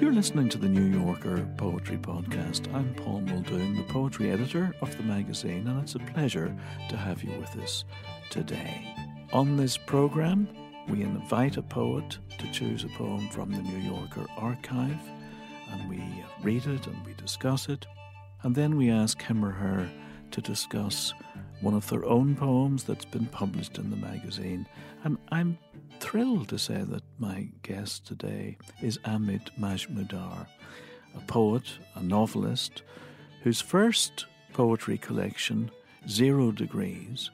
You're 0.00 0.12
listening 0.12 0.48
to 0.48 0.58
the 0.58 0.68
New 0.68 1.00
Yorker 1.00 1.46
Poetry 1.56 1.96
Podcast. 1.98 2.72
I'm 2.74 2.92
Paul 2.94 3.20
Muldoon, 3.20 3.76
the 3.76 3.84
poetry 3.84 4.30
editor 4.32 4.74
of 4.80 4.94
the 4.96 5.04
magazine, 5.04 5.68
and 5.68 5.80
it's 5.80 5.94
a 5.94 6.00
pleasure 6.00 6.54
to 6.88 6.96
have 6.96 7.22
you 7.22 7.30
with 7.38 7.56
us 7.62 7.84
today. 8.28 8.92
On 9.32 9.56
this 9.56 9.76
program, 9.76 10.48
we 10.88 11.02
invite 11.02 11.56
a 11.58 11.62
poet 11.62 12.18
to 12.38 12.50
choose 12.50 12.82
a 12.82 12.88
poem 12.88 13.28
from 13.28 13.52
the 13.52 13.62
New 13.62 13.78
Yorker 13.78 14.26
archive, 14.36 15.00
and 15.70 15.88
we 15.88 16.02
read 16.42 16.66
it 16.66 16.86
and 16.88 17.06
we 17.06 17.14
discuss 17.14 17.68
it, 17.68 17.86
and 18.42 18.54
then 18.54 18.76
we 18.76 18.90
ask 18.90 19.22
him 19.22 19.44
or 19.44 19.52
her 19.52 19.88
to 20.32 20.40
discuss 20.40 21.14
one 21.60 21.74
of 21.74 21.88
their 21.88 22.04
own 22.04 22.34
poems 22.34 22.82
that's 22.82 23.04
been 23.04 23.26
published 23.26 23.78
in 23.78 23.90
the 23.90 23.96
magazine. 23.96 24.66
And 25.04 25.18
I'm 25.30 25.56
thrilled 26.04 26.50
to 26.50 26.58
say 26.58 26.82
that 26.82 27.02
my 27.18 27.48
guest 27.62 28.06
today 28.06 28.58
is 28.82 28.98
Amit 29.06 29.48
Majmudar, 29.58 30.46
a 31.16 31.20
poet, 31.26 31.78
a 31.94 32.02
novelist, 32.02 32.82
whose 33.42 33.62
first 33.62 34.26
poetry 34.52 34.98
collection, 34.98 35.70
Zero 36.06 36.52
Degrees, 36.52 37.30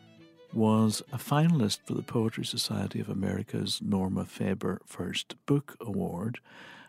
was 0.52 1.02
a 1.12 1.16
finalist 1.16 1.80
for 1.84 1.94
the 1.94 2.02
Poetry 2.02 2.44
Society 2.44 3.00
of 3.00 3.08
America's 3.08 3.82
Norma 3.82 4.24
Farber 4.24 4.78
First 4.86 5.34
Book 5.46 5.76
Award. 5.80 6.38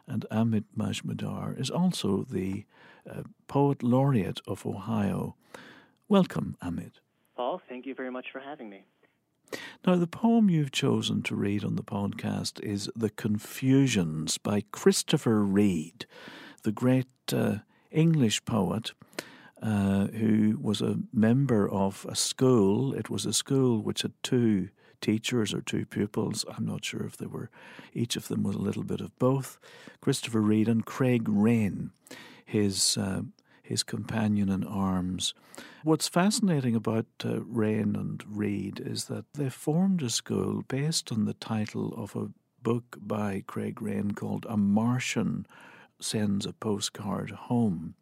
And 0.05 0.27
Amit 0.31 0.65
Majmudar 0.77 1.59
is 1.59 1.71
also 1.71 2.27
the 2.29 2.63
uh, 3.09 3.23
Poet 3.47 3.81
Laureate 3.81 4.41
of 4.45 4.67
Ohio. 4.67 5.35
Welcome, 6.07 6.57
Amit. 6.61 6.99
Paul, 7.35 7.59
thank 7.67 7.87
you 7.87 7.95
very 7.95 8.11
much 8.11 8.27
for 8.31 8.39
having 8.39 8.69
me. 8.69 8.85
Now, 9.85 9.95
the 9.95 10.07
poem 10.07 10.49
you've 10.49 10.71
chosen 10.71 11.21
to 11.23 11.35
read 11.35 11.63
on 11.63 11.75
the 11.75 11.83
podcast 11.83 12.61
is 12.61 12.89
The 12.95 13.09
Confusions 13.09 14.37
by 14.37 14.63
Christopher 14.71 15.43
Reid, 15.43 16.05
the 16.63 16.71
great 16.71 17.07
uh, 17.33 17.57
English 17.91 18.45
poet 18.45 18.91
uh, 19.61 20.07
who 20.07 20.57
was 20.61 20.81
a 20.81 20.99
member 21.13 21.69
of 21.69 22.05
a 22.09 22.15
school. 22.15 22.93
It 22.93 23.09
was 23.09 23.25
a 23.25 23.33
school 23.33 23.81
which 23.81 24.01
had 24.01 24.13
two 24.23 24.69
teachers 25.01 25.53
or 25.53 25.61
two 25.61 25.85
pupils. 25.85 26.45
I'm 26.55 26.65
not 26.65 26.85
sure 26.85 27.03
if 27.03 27.17
they 27.17 27.25
were, 27.25 27.49
each 27.93 28.15
of 28.15 28.27
them 28.27 28.43
was 28.43 28.55
a 28.55 28.61
little 28.61 28.83
bit 28.83 29.01
of 29.01 29.17
both. 29.19 29.59
Christopher 29.99 30.41
Reid 30.41 30.67
and 30.67 30.85
Craig 30.85 31.27
Raine, 31.27 31.91
his 32.45 32.97
uh, 32.97 33.21
his 33.71 33.83
companion 33.83 34.49
in 34.49 34.63
arms. 34.65 35.33
What's 35.83 36.07
fascinating 36.07 36.75
about 36.75 37.05
uh, 37.23 37.41
Raine 37.41 37.95
and 37.95 38.23
Reid 38.27 38.81
is 38.85 39.05
that 39.05 39.25
they 39.33 39.49
formed 39.49 40.03
a 40.03 40.09
school 40.09 40.63
based 40.67 41.11
on 41.11 41.25
the 41.25 41.33
title 41.33 41.93
of 41.95 42.15
a 42.15 42.29
book 42.61 42.97
by 43.01 43.43
Craig 43.47 43.81
Raine 43.81 44.11
called 44.11 44.45
A 44.49 44.57
Martian 44.57 45.47
Sends 45.99 46.45
a 46.45 46.53
Postcard 46.53 47.31
Home. 47.31 47.95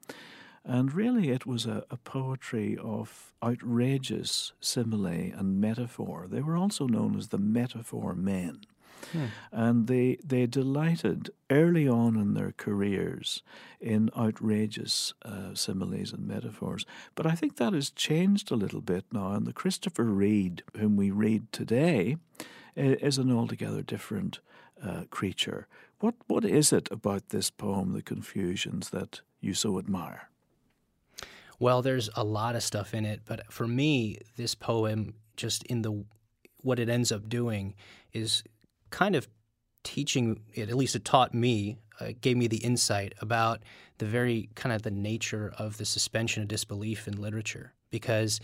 And 0.66 0.92
really, 0.94 1.30
it 1.30 1.46
was 1.46 1.66
a, 1.66 1.86
a, 1.90 1.98
poetry 1.98 2.78
of 2.78 3.34
outrageous 3.42 4.54
simile 4.60 5.08
and 5.08 5.62
metaphor. 5.62 6.28
They 6.30 6.42
were 6.42 6.58
also 6.58 6.86
known 6.88 7.16
as 7.16 7.30
the 7.30 7.38
metaphor 7.38 8.14
men. 8.14 8.62
Hmm. 9.12 9.26
And 9.52 9.88
they, 9.88 10.18
they 10.24 10.46
delighted 10.46 11.32
early 11.50 11.88
on 11.88 12.16
in 12.16 12.34
their 12.34 12.54
careers 12.56 13.42
in 13.80 14.10
outrageous 14.18 15.14
uh, 15.24 15.54
similes 15.54 16.14
and 16.14 16.28
metaphors. 16.28 16.86
But 17.16 17.26
I 17.26 17.36
think 17.36 17.56
that 17.56 17.74
has 17.74 17.90
changed 17.90 18.52
a 18.52 18.56
little 18.56 18.82
bit 18.82 19.06
now. 19.12 19.32
And 19.32 19.46
the 19.46 19.54
Christopher 19.54 20.04
Reid, 20.04 20.64
whom 20.78 20.96
we 20.96 21.12
read 21.12 21.52
today, 21.52 22.18
is 22.76 23.18
an 23.18 23.32
altogether 23.32 23.82
different 23.82 24.40
uh, 24.84 25.04
creature. 25.10 25.68
What, 26.00 26.16
what 26.28 26.46
is 26.46 26.72
it 26.72 26.88
about 26.92 27.30
this 27.30 27.50
poem, 27.50 27.94
The 27.94 28.02
Confusions, 28.02 28.90
that 28.92 29.22
you 29.42 29.54
so 29.54 29.78
admire? 29.80 30.30
Well, 31.60 31.82
there's 31.82 32.10
a 32.16 32.24
lot 32.24 32.56
of 32.56 32.64
stuff 32.64 32.94
in 32.94 33.06
it, 33.06 33.22
but 33.26 33.52
for 33.52 33.68
me, 33.68 34.20
this 34.38 34.56
poem, 34.56 35.16
just 35.36 35.64
in 35.64 35.82
the 35.82 36.06
what 36.62 36.80
it 36.80 36.90
ends 36.90 37.12
up 37.12 37.28
doing, 37.28 37.76
is 38.14 38.44
kind 38.90 39.16
of 39.16 39.28
teaching 39.84 40.42
it, 40.54 40.70
at 40.70 40.76
least 40.76 40.96
it 40.96 41.06
taught 41.06 41.34
me, 41.34 41.78
uh, 42.00 42.10
gave 42.22 42.38
me 42.38 42.48
the 42.48 42.58
insight 42.58 43.14
about 43.22 43.62
the 43.98 44.06
very 44.06 44.50
kind 44.56 44.74
of 44.74 44.82
the 44.82 44.92
nature 44.92 45.54
of 45.58 45.78
the 45.78 45.86
suspension 45.86 46.42
of 46.44 46.50
disbelief 46.50 47.08
in 47.08 47.22
literature. 47.22 47.74
Because 47.92 48.40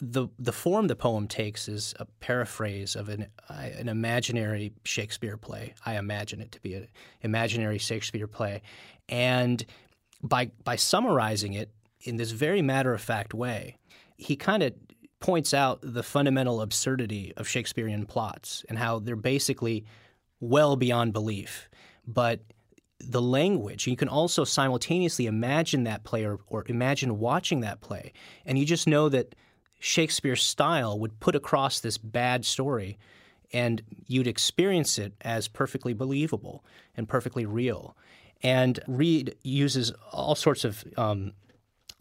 the 0.00 0.28
the 0.38 0.52
form 0.52 0.88
the 0.88 0.96
poem 0.96 1.28
takes 1.28 1.68
is 1.68 1.94
a 2.00 2.04
paraphrase 2.20 2.96
of 2.96 3.08
an 3.08 3.26
uh, 3.48 3.54
an 3.78 3.88
imaginary 3.88 4.72
Shakespeare 4.84 5.36
play. 5.36 5.74
I 5.86 5.96
imagine 5.96 6.40
it 6.40 6.52
to 6.52 6.60
be 6.60 6.74
an 6.74 6.88
imaginary 7.22 7.78
Shakespeare 7.78 8.26
play, 8.26 8.62
and 9.08 9.64
by 10.22 10.50
by 10.64 10.76
summarizing 10.76 11.54
it 11.54 11.70
in 12.00 12.16
this 12.16 12.32
very 12.32 12.60
matter 12.60 12.92
of 12.92 13.00
fact 13.00 13.34
way, 13.34 13.78
he 14.16 14.36
kind 14.36 14.62
of 14.62 14.74
points 15.20 15.54
out 15.54 15.78
the 15.82 16.02
fundamental 16.02 16.60
absurdity 16.60 17.32
of 17.36 17.48
Shakespearean 17.48 18.06
plots 18.06 18.64
and 18.68 18.78
how 18.78 18.98
they're 18.98 19.16
basically 19.16 19.84
well 20.40 20.76
beyond 20.76 21.12
belief. 21.12 21.68
But 22.06 22.40
the 23.00 23.22
language, 23.22 23.86
you 23.86 23.96
can 23.96 24.08
also 24.08 24.44
simultaneously 24.44 25.26
imagine 25.26 25.84
that 25.84 26.04
play 26.04 26.24
or, 26.24 26.40
or 26.48 26.64
imagine 26.68 27.18
watching 27.18 27.60
that 27.60 27.80
play. 27.80 28.12
And 28.44 28.58
you 28.58 28.64
just 28.64 28.86
know 28.86 29.08
that 29.08 29.34
Shakespeare's 29.78 30.42
style 30.42 30.98
would 30.98 31.20
put 31.20 31.34
across 31.34 31.80
this 31.80 31.98
bad 31.98 32.44
story 32.44 32.98
and 33.52 33.82
you'd 34.06 34.26
experience 34.26 34.98
it 34.98 35.12
as 35.20 35.48
perfectly 35.48 35.92
believable 35.92 36.64
and 36.96 37.08
perfectly 37.08 37.46
real. 37.46 37.96
And 38.42 38.80
Reid 38.86 39.36
uses 39.42 39.92
all 40.10 40.34
sorts 40.34 40.64
of 40.64 40.84
um, 40.96 41.32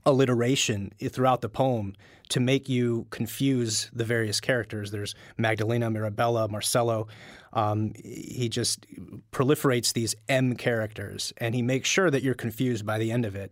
alliteration 0.06 0.92
throughout 1.10 1.42
the 1.42 1.50
poem 1.50 1.96
to 2.30 2.40
make 2.40 2.68
you 2.68 3.06
confuse 3.10 3.90
the 3.94 4.04
various 4.04 4.40
characters. 4.40 4.92
There's 4.92 5.16
Magdalena, 5.38 5.90
Mirabella, 5.90 6.48
Marcello. 6.48 7.08
Um, 7.54 7.94
he 8.04 8.50
just 8.50 8.86
proliferates 9.32 9.94
these 9.94 10.16
M 10.28 10.56
characters, 10.56 11.34
and 11.38 11.54
he 11.54 11.62
makes 11.62 11.90
sure 11.90 12.10
that 12.10 12.24
you're 12.24 12.34
confused 12.34 12.86
by 12.86 12.98
the 12.98 13.12
end 13.12 13.26
of 13.26 13.36
it. 13.36 13.52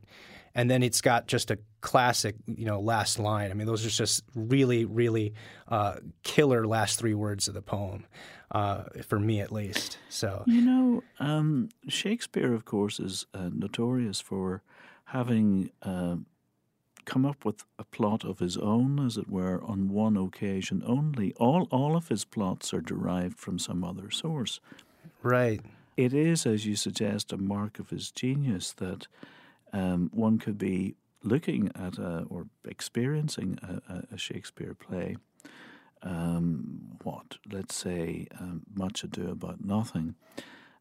And 0.54 0.70
then 0.70 0.84
it's 0.84 1.00
got 1.00 1.28
just 1.28 1.50
a 1.50 1.60
classic, 1.80 2.36
you 2.46 2.66
know, 2.66 2.80
last 2.80 3.20
line. 3.20 3.52
I 3.52 3.54
mean, 3.54 3.68
those 3.68 3.86
are 3.86 3.90
just 3.90 4.24
really, 4.36 4.84
really 4.84 5.34
uh, 5.70 5.96
killer 6.24 6.68
last 6.68 7.00
three 7.00 7.14
words 7.14 7.48
of 7.48 7.54
the 7.54 7.62
poem, 7.62 8.06
uh, 8.52 8.84
for 9.08 9.18
me 9.18 9.40
at 9.40 9.52
least. 9.52 9.98
So 10.10 10.44
you 10.48 10.62
know, 10.62 11.04
um, 11.20 11.70
Shakespeare, 11.88 12.54
of 12.54 12.66
course, 12.66 13.00
is 13.00 13.28
uh, 13.34 13.50
notorious 13.54 14.20
for 14.20 14.62
having 15.06 15.72
uh, 15.84 16.16
come 17.06 17.26
up 17.26 17.46
with 17.46 17.64
a 17.78 17.84
plot 17.84 18.24
of 18.24 18.40
his 18.40 18.58
own, 18.58 19.00
as 19.06 19.18
it 19.18 19.30
were, 19.30 19.62
on 19.64 19.90
one 19.90 20.18
occasion 20.18 20.84
only. 20.86 21.34
All, 21.34 21.68
all 21.72 21.96
of 21.96 22.08
his 22.08 22.26
plots 22.26 22.74
are 22.74 22.82
derived 22.82 23.38
from 23.38 23.60
some 23.60 23.84
other 23.84 24.10
source. 24.12 24.60
Right. 25.22 25.62
It 25.98 26.14
is, 26.14 26.46
as 26.46 26.66
you 26.66 26.76
suggest, 26.76 27.34
a 27.34 27.38
mark 27.38 27.80
of 27.80 27.90
his 27.90 28.12
genius 28.12 28.72
that 28.74 29.08
um, 29.74 30.10
one 30.14 30.38
could 30.40 30.58
be 30.58 30.96
looking 31.24 31.72
at 31.76 31.98
a, 31.98 32.26
or 32.30 32.48
experiencing 32.66 33.60
a, 33.62 34.04
a 34.14 34.18
Shakespeare 34.18 34.74
play. 34.74 35.18
Um, 36.04 36.98
what, 37.04 37.38
let's 37.52 37.76
say, 37.76 38.28
um, 38.40 38.64
Much 38.74 39.04
Ado 39.04 39.30
About 39.30 39.64
Nothing, 39.64 40.16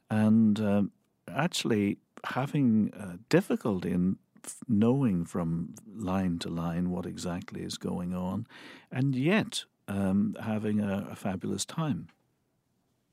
and 0.09 0.59
um, 0.61 0.93
actually 1.29 1.99
having 2.25 2.93
uh, 2.99 3.17
difficulty 3.29 3.91
in 3.91 4.17
knowing 4.69 5.25
from 5.25 5.75
line 5.97 6.39
to 6.41 6.49
line 6.49 6.91
what 6.91 7.07
exactly 7.07 7.63
is 7.63 7.79
going 7.79 8.15
on, 8.15 8.47
and 8.91 9.15
yet 9.15 9.65
um, 9.89 10.37
having 10.41 10.81
a, 10.81 11.09
a, 11.11 11.17
fabulous 11.17 11.65
time. 11.65 12.09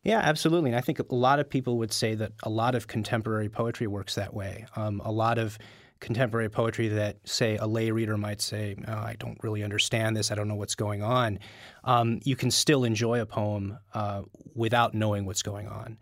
Yeah, 0.04 0.20
absolutely. 0.20 0.70
And 0.70 0.78
I 0.78 0.82
think 0.82 1.00
a 1.00 1.06
lot 1.10 1.40
of 1.40 1.50
people 1.50 1.78
would 1.80 1.92
say 1.92 2.16
that 2.16 2.32
a 2.44 2.50
lot 2.50 2.76
of 2.76 2.88
contemporary 2.88 3.50
poetry 3.50 3.88
works 3.88 4.16
that 4.16 4.34
way. 4.34 4.66
Um, 4.76 5.02
a 5.04 5.12
lot 5.12 5.38
of 5.38 5.58
contemporary 6.00 6.50
poetry 6.50 6.88
that, 6.90 7.18
say, 7.26 7.58
a 7.58 7.66
lay 7.66 7.92
reader 7.92 8.18
might 8.18 8.42
say, 8.42 8.76
oh, 8.88 8.94
I 8.94 9.16
don't 9.20 9.38
really 9.44 9.64
understand 9.64 10.16
this, 10.16 10.32
I 10.32 10.36
don't 10.36 10.48
know 10.48 10.56
what's 10.56 10.76
going 10.76 11.02
on. 11.02 11.40
Um, 11.84 12.20
you 12.24 12.36
can 12.36 12.52
still 12.52 12.84
enjoy 12.84 13.20
a 13.20 13.26
poem 13.26 13.80
uh, 13.94 14.22
without 14.54 14.94
knowing 14.94 15.26
what's 15.26 15.42
going 15.42 15.68
on. 15.68 15.98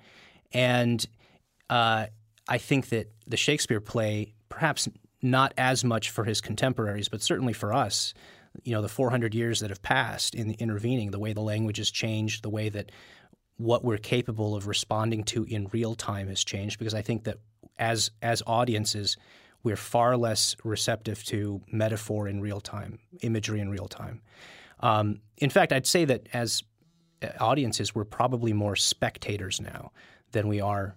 And 0.54 1.06
uh, 1.69 2.07
I 2.48 2.57
think 2.57 2.89
that 2.89 3.12
the 3.27 3.38
Shakespeare 3.38 3.81
play, 3.81 4.33
perhaps 4.50 4.88
not 5.25 5.54
as 5.57 5.83
much 5.83 6.10
for 6.10 6.24
his 6.24 6.39
contemporaries, 6.39 7.10
but 7.10 7.22
certainly 7.22 7.54
for 7.54 7.74
us, 7.74 8.13
you 8.63 8.74
know, 8.74 8.81
the 8.81 8.88
400 8.88 9.36
years 9.36 9.60
that 9.60 9.69
have 9.69 9.81
passed 9.81 10.33
in 10.36 10.48
the 10.48 10.56
intervening, 10.56 11.12
the 11.12 11.19
way 11.19 11.33
the 11.33 11.42
language 11.42 11.77
has 11.77 11.92
changed, 11.92 12.44
the 12.44 12.50
way 12.50 12.69
that 12.69 12.92
what 13.57 13.83
we're 13.83 13.98
capable 13.98 14.56
of 14.56 14.68
responding 14.68 15.24
to 15.24 15.44
in 15.45 15.68
real 15.72 15.95
time 15.95 16.27
has 16.27 16.44
changed 16.44 16.77
because 16.77 16.94
I 16.94 17.01
think 17.01 17.24
that 17.24 17.38
as 17.77 18.12
as 18.22 18.44
audiences 18.45 19.18
we're 19.63 19.75
far 19.75 20.16
less 20.16 20.56
receptive 20.63 21.24
to 21.24 21.60
metaphor 21.72 22.27
in 22.27 22.39
real 22.39 22.62
time, 22.62 23.00
imagery 23.22 23.60
in 23.60 23.69
real 23.69 23.88
time. 23.88 24.22
Um, 24.80 25.22
in 25.38 25.50
fact, 25.50 25.74
I'd 25.74 25.88
say 25.88 26.06
that 26.06 26.30
as 26.33 26.62
uh, 27.24 27.30
audiences, 27.39 27.95
we're 27.95 28.04
probably 28.04 28.54
more 28.54 28.75
spectators 28.75 29.60
now 29.60 29.92
than 30.33 30.48
we 30.48 30.62
are 30.62 30.95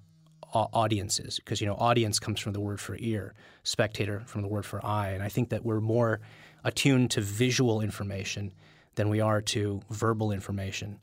audiences 0.52 1.36
because 1.36 1.60
you 1.60 1.66
know 1.66 1.74
audience 1.74 2.18
comes 2.18 2.40
from 2.40 2.52
the 2.52 2.60
word 2.60 2.80
for 2.80 2.96
ear, 2.98 3.34
spectator 3.62 4.22
from 4.26 4.42
the 4.42 4.48
word 4.48 4.64
for 4.64 4.84
eye, 4.84 5.10
and 5.10 5.22
I 5.22 5.28
think 5.28 5.50
that 5.50 5.64
we're 5.64 5.80
more 5.80 6.20
attuned 6.64 7.10
to 7.12 7.20
visual 7.20 7.80
information 7.80 8.52
than 8.96 9.08
we 9.08 9.20
are 9.20 9.40
to 9.40 9.80
verbal 9.90 10.32
information 10.32 10.98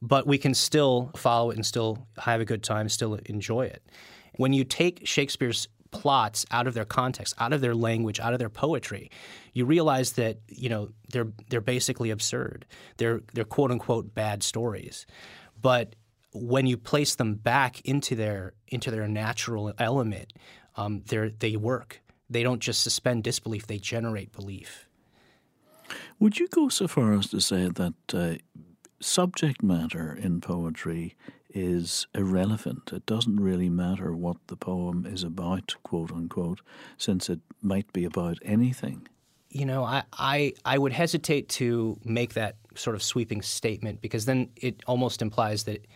but 0.00 0.26
we 0.26 0.38
can 0.38 0.54
still 0.54 1.10
follow 1.16 1.50
it 1.50 1.56
and 1.56 1.66
still 1.66 2.06
have 2.18 2.40
a 2.40 2.44
good 2.44 2.62
time, 2.62 2.88
still 2.88 3.14
enjoy 3.26 3.62
it. 3.62 3.82
When 4.36 4.52
you 4.52 4.64
take 4.64 5.06
Shakespeare's 5.06 5.68
plots 5.90 6.44
out 6.50 6.66
of 6.66 6.74
their 6.74 6.84
context, 6.84 7.34
out 7.38 7.52
of 7.52 7.60
their 7.60 7.74
language, 7.74 8.20
out 8.20 8.32
of 8.32 8.38
their 8.38 8.50
poetry, 8.50 9.10
you 9.52 9.64
realize 9.64 10.12
that 10.12 10.38
you 10.48 10.68
know 10.68 10.90
they're 11.10 11.28
they're 11.48 11.60
basically 11.60 12.10
absurd. 12.10 12.66
They're 12.98 13.22
they're 13.34 13.44
quote 13.44 13.70
unquote 13.70 14.14
bad 14.14 14.42
stories, 14.42 15.06
but 15.60 15.96
when 16.32 16.66
you 16.66 16.76
place 16.76 17.14
them 17.14 17.34
back 17.34 17.80
into 17.82 18.14
their 18.14 18.54
into 18.68 18.90
their 18.90 19.08
natural 19.08 19.72
element, 19.78 20.32
um, 20.76 21.02
they 21.06 21.34
they 21.38 21.56
work. 21.56 22.00
They 22.30 22.42
don't 22.42 22.60
just 22.60 22.82
suspend 22.82 23.24
disbelief; 23.24 23.66
they 23.66 23.78
generate 23.78 24.32
belief. 24.32 24.88
Would 26.18 26.38
you 26.38 26.48
go 26.48 26.68
so 26.68 26.86
far 26.86 27.14
as 27.14 27.28
to 27.28 27.40
say 27.40 27.68
that 27.68 27.94
uh, 28.12 28.34
subject 29.00 29.62
matter 29.62 30.12
in 30.12 30.40
poetry 30.40 31.16
is 31.50 32.06
irrelevant. 32.14 32.92
It 32.92 33.06
doesn't 33.06 33.40
really 33.40 33.68
matter 33.68 34.12
what 34.14 34.36
the 34.48 34.56
poem 34.56 35.06
is 35.06 35.22
about, 35.22 35.74
quote 35.82 36.12
unquote, 36.12 36.60
since 36.96 37.30
it 37.30 37.40
might 37.62 37.92
be 37.92 38.04
about 38.04 38.38
anything. 38.42 39.08
You 39.50 39.64
know, 39.64 39.82
I, 39.82 40.02
I, 40.12 40.52
I 40.64 40.76
would 40.76 40.92
hesitate 40.92 41.48
to 41.50 41.98
make 42.04 42.34
that 42.34 42.56
sort 42.74 42.94
of 42.94 43.02
sweeping 43.02 43.40
statement 43.40 44.02
because 44.02 44.26
then 44.26 44.50
it 44.56 44.82
almost 44.86 45.22
implies 45.22 45.64
that 45.64 45.86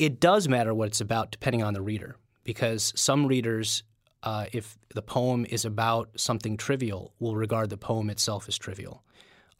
it 0.00 0.18
does 0.18 0.48
matter 0.48 0.74
what 0.74 0.88
it's 0.88 1.00
about 1.02 1.30
depending 1.30 1.62
on 1.62 1.74
the 1.74 1.82
reader. 1.82 2.16
Because 2.42 2.92
some 2.96 3.26
readers, 3.26 3.84
uh, 4.22 4.46
if 4.50 4.78
the 4.94 5.02
poem 5.02 5.44
is 5.44 5.66
about 5.66 6.08
something 6.16 6.56
trivial, 6.56 7.12
will 7.20 7.36
regard 7.36 7.68
the 7.68 7.76
poem 7.76 8.08
itself 8.08 8.48
as 8.48 8.56
trivial. 8.56 9.04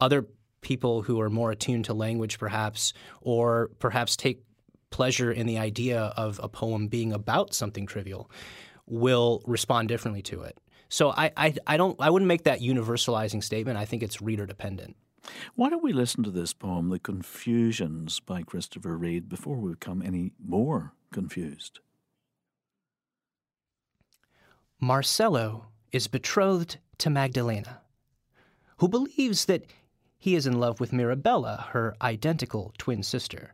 Other 0.01 0.25
people 0.61 1.03
who 1.03 1.21
are 1.21 1.29
more 1.29 1.51
attuned 1.51 1.85
to 1.85 1.93
language, 1.93 2.39
perhaps, 2.39 2.93
or 3.21 3.69
perhaps 3.77 4.15
take 4.15 4.43
pleasure 4.89 5.31
in 5.31 5.45
the 5.45 5.59
idea 5.59 6.01
of 6.17 6.39
a 6.43 6.49
poem 6.49 6.87
being 6.87 7.13
about 7.13 7.53
something 7.53 7.85
trivial, 7.85 8.29
will 8.87 9.43
respond 9.45 9.87
differently 9.89 10.23
to 10.23 10.41
it. 10.41 10.57
So 10.89 11.11
I, 11.11 11.31
I, 11.37 11.53
I 11.67 11.77
don't 11.77 11.95
I 12.01 12.09
wouldn't 12.09 12.27
make 12.27 12.43
that 12.43 12.61
universalizing 12.61 13.43
statement. 13.43 13.77
I 13.77 13.85
think 13.85 14.01
it's 14.01 14.21
reader 14.21 14.47
dependent. 14.47 14.97
Why 15.55 15.69
don't 15.69 15.83
we 15.83 15.93
listen 15.93 16.23
to 16.23 16.31
this 16.31 16.53
poem, 16.53 16.89
The 16.89 16.99
Confusions 16.99 18.19
by 18.19 18.41
Christopher 18.41 18.97
Reid, 18.97 19.29
before 19.29 19.57
we 19.57 19.71
become 19.71 20.01
any 20.01 20.31
more 20.43 20.93
confused? 21.11 21.79
Marcello 24.79 25.67
is 25.91 26.07
betrothed 26.07 26.77
to 26.97 27.09
Magdalena, 27.09 27.81
who 28.77 28.87
believes 28.87 29.45
that 29.45 29.65
he 30.17 30.35
is 30.35 30.47
in 30.47 30.59
love 30.59 30.79
with 30.79 30.93
Mirabella, 30.93 31.67
her 31.71 31.95
identical 32.01 32.73
twin 32.77 33.03
sister. 33.03 33.53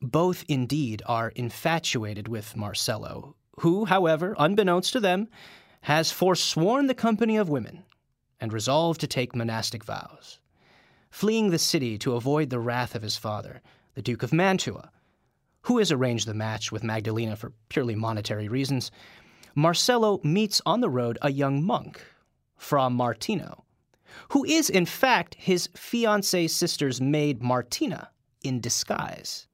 Both 0.00 0.44
indeed 0.46 1.02
are 1.06 1.30
infatuated 1.30 2.28
with 2.28 2.56
Marcello, 2.56 3.34
who, 3.60 3.84
however, 3.86 4.36
unbeknownst 4.38 4.92
to 4.92 5.00
them, 5.00 5.28
has 5.82 6.12
forsworn 6.12 6.86
the 6.86 6.94
company 6.94 7.36
of 7.36 7.48
women 7.48 7.84
and 8.40 8.52
resolved 8.52 9.00
to 9.00 9.06
take 9.06 9.34
monastic 9.34 9.84
vows. 9.84 10.38
Fleeing 11.10 11.50
the 11.50 11.58
city 11.58 11.98
to 11.98 12.14
avoid 12.14 12.50
the 12.50 12.60
wrath 12.60 12.94
of 12.94 13.02
his 13.02 13.16
father, 13.16 13.60
the 13.94 14.02
Duke 14.02 14.22
of 14.22 14.32
Mantua, 14.32 14.90
who 15.62 15.78
has 15.78 15.90
arranged 15.90 16.26
the 16.26 16.34
match 16.34 16.70
with 16.70 16.84
Magdalena 16.84 17.36
for 17.36 17.52
purely 17.68 17.94
monetary 17.94 18.48
reasons, 18.48 18.90
Marcello 19.54 20.20
meets 20.22 20.62
on 20.64 20.80
the 20.80 20.90
road 20.90 21.18
a 21.20 21.32
young 21.32 21.64
monk, 21.64 22.00
Fra 22.56 22.88
Martino, 22.88 23.64
who 24.30 24.44
is 24.44 24.70
in 24.70 24.86
fact 24.86 25.34
his 25.38 25.68
fiancee 25.74 26.48
sister's 26.48 27.00
maid 27.00 27.42
Martina 27.42 28.10
in 28.42 28.60
disguise. 28.60 29.46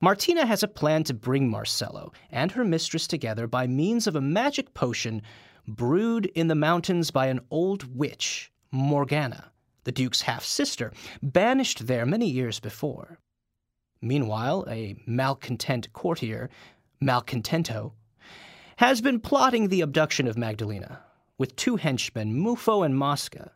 Martina 0.00 0.44
has 0.44 0.62
a 0.62 0.68
plan 0.68 1.04
to 1.04 1.14
bring 1.14 1.48
Marcello 1.48 2.12
and 2.30 2.52
her 2.52 2.64
mistress 2.64 3.06
together 3.06 3.46
by 3.46 3.66
means 3.66 4.06
of 4.06 4.16
a 4.16 4.20
magic 4.20 4.74
potion 4.74 5.22
brewed 5.66 6.26
in 6.34 6.48
the 6.48 6.54
mountains 6.54 7.10
by 7.10 7.26
an 7.26 7.40
old 7.50 7.96
witch, 7.96 8.52
Morgana, 8.70 9.52
the 9.84 9.92
Duke's 9.92 10.22
half 10.22 10.44
sister, 10.44 10.92
banished 11.22 11.86
there 11.86 12.04
many 12.04 12.28
years 12.28 12.60
before. 12.60 13.18
Meanwhile, 14.02 14.66
a 14.68 14.96
malcontent 15.06 15.92
courtier, 15.92 16.50
Malcontento, 17.02 17.92
has 18.76 19.00
been 19.00 19.20
plotting 19.20 19.68
the 19.68 19.80
abduction 19.80 20.26
of 20.26 20.36
Magdalena, 20.36 21.00
with 21.38 21.56
two 21.56 21.76
henchmen, 21.76 22.34
Muffo 22.34 22.84
and 22.84 22.96
Mosca, 22.96 23.52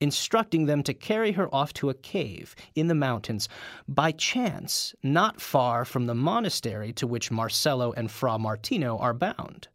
instructing 0.00 0.66
them 0.66 0.82
to 0.82 0.92
carry 0.92 1.32
her 1.32 1.54
off 1.54 1.72
to 1.74 1.88
a 1.88 1.94
cave 1.94 2.54
in 2.74 2.88
the 2.88 2.94
mountains, 2.94 3.48
by 3.88 4.12
chance 4.12 4.94
not 5.02 5.40
far 5.40 5.84
from 5.84 6.06
the 6.06 6.14
monastery 6.14 6.92
to 6.92 7.06
which 7.06 7.30
Marcello 7.30 7.92
and 7.92 8.10
Fra 8.10 8.38
Martino 8.38 8.98
are 8.98 9.14
bound. 9.14 9.68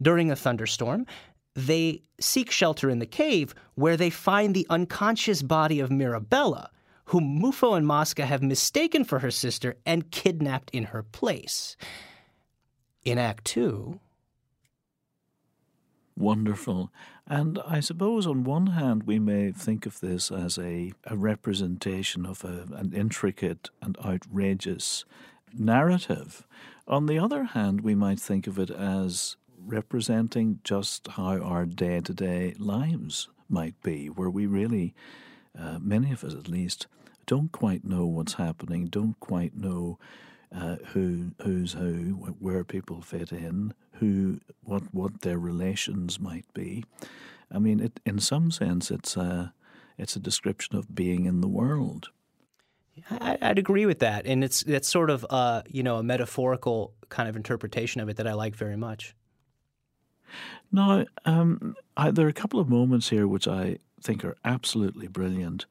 During 0.00 0.30
a 0.30 0.36
thunderstorm, 0.36 1.06
they 1.54 2.02
seek 2.20 2.50
shelter 2.50 2.88
in 2.88 2.98
the 2.98 3.06
cave, 3.06 3.54
where 3.74 3.96
they 3.96 4.10
find 4.10 4.54
the 4.54 4.66
unconscious 4.70 5.42
body 5.42 5.80
of 5.80 5.90
Mirabella, 5.90 6.70
whom 7.06 7.40
Muffo 7.40 7.76
and 7.76 7.86
Mosca 7.86 8.26
have 8.26 8.42
mistaken 8.42 9.04
for 9.04 9.18
her 9.18 9.30
sister 9.30 9.76
and 9.84 10.10
kidnapped 10.10 10.70
in 10.72 10.84
her 10.84 11.02
place. 11.02 11.76
In 13.04 13.18
Act 13.18 13.44
Two, 13.44 14.00
Wonderful. 16.16 16.92
And 17.26 17.58
I 17.66 17.80
suppose 17.80 18.26
on 18.26 18.44
one 18.44 18.68
hand, 18.68 19.04
we 19.04 19.18
may 19.18 19.50
think 19.50 19.86
of 19.86 20.00
this 20.00 20.30
as 20.30 20.58
a, 20.58 20.92
a 21.06 21.16
representation 21.16 22.26
of 22.26 22.44
a, 22.44 22.66
an 22.74 22.92
intricate 22.94 23.70
and 23.80 23.96
outrageous 24.04 25.04
narrative. 25.54 26.46
On 26.86 27.06
the 27.06 27.18
other 27.18 27.44
hand, 27.44 27.80
we 27.80 27.94
might 27.94 28.20
think 28.20 28.46
of 28.46 28.58
it 28.58 28.70
as 28.70 29.36
representing 29.64 30.60
just 30.64 31.08
how 31.08 31.38
our 31.38 31.64
day 31.66 32.00
to 32.00 32.14
day 32.14 32.54
lives 32.58 33.28
might 33.48 33.80
be, 33.82 34.06
where 34.08 34.30
we 34.30 34.46
really, 34.46 34.94
uh, 35.58 35.78
many 35.80 36.12
of 36.12 36.24
us 36.24 36.34
at 36.34 36.48
least, 36.48 36.86
don't 37.26 37.52
quite 37.52 37.84
know 37.84 38.06
what's 38.06 38.34
happening, 38.34 38.86
don't 38.86 39.18
quite 39.20 39.56
know 39.56 39.98
uh, 40.54 40.76
who 40.88 41.32
who's 41.42 41.72
who, 41.72 42.34
where 42.38 42.64
people 42.64 43.00
fit 43.00 43.32
in, 43.32 43.72
who 43.94 44.40
what 44.62 44.82
what 44.92 45.20
their 45.20 45.38
relations 45.38 46.20
might 46.20 46.46
be. 46.54 46.84
I 47.50 47.58
mean, 47.58 47.80
it, 47.80 48.00
in 48.04 48.18
some 48.18 48.50
sense, 48.50 48.90
it's 48.90 49.16
a 49.16 49.54
it's 49.98 50.16
a 50.16 50.20
description 50.20 50.76
of 50.76 50.94
being 50.94 51.26
in 51.26 51.40
the 51.40 51.48
world. 51.48 52.08
I, 53.10 53.38
would 53.40 53.58
agree 53.58 53.86
with 53.86 54.00
that, 54.00 54.26
and 54.26 54.44
it's 54.44 54.62
it's 54.62 54.88
sort 54.88 55.10
of 55.10 55.24
uh, 55.30 55.62
you 55.68 55.82
know 55.82 55.96
a 55.96 56.02
metaphorical 56.02 56.94
kind 57.08 57.28
of 57.28 57.36
interpretation 57.36 58.00
of 58.00 58.08
it 58.08 58.16
that 58.16 58.26
I 58.26 58.34
like 58.34 58.54
very 58.54 58.76
much. 58.76 59.14
Now, 60.70 61.04
um, 61.24 61.76
I, 61.96 62.10
there 62.10 62.26
are 62.26 62.30
a 62.30 62.34
couple 62.34 62.60
of 62.60 62.68
moments 62.68 63.10
here 63.10 63.26
which 63.26 63.46
I 63.46 63.78
think 64.00 64.24
are 64.24 64.36
absolutely 64.44 65.08
brilliant. 65.08 65.66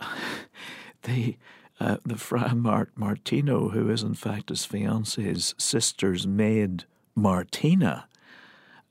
the 1.02 1.36
uh, 1.78 1.98
the 2.04 2.16
Fra 2.16 2.54
Mart- 2.54 2.92
Martino, 2.96 3.68
who 3.68 3.90
is 3.90 4.02
in 4.02 4.14
fact 4.14 4.48
his 4.48 4.64
fiance's 4.64 5.54
sister's 5.58 6.26
maid, 6.26 6.84
Martina, 7.14 8.08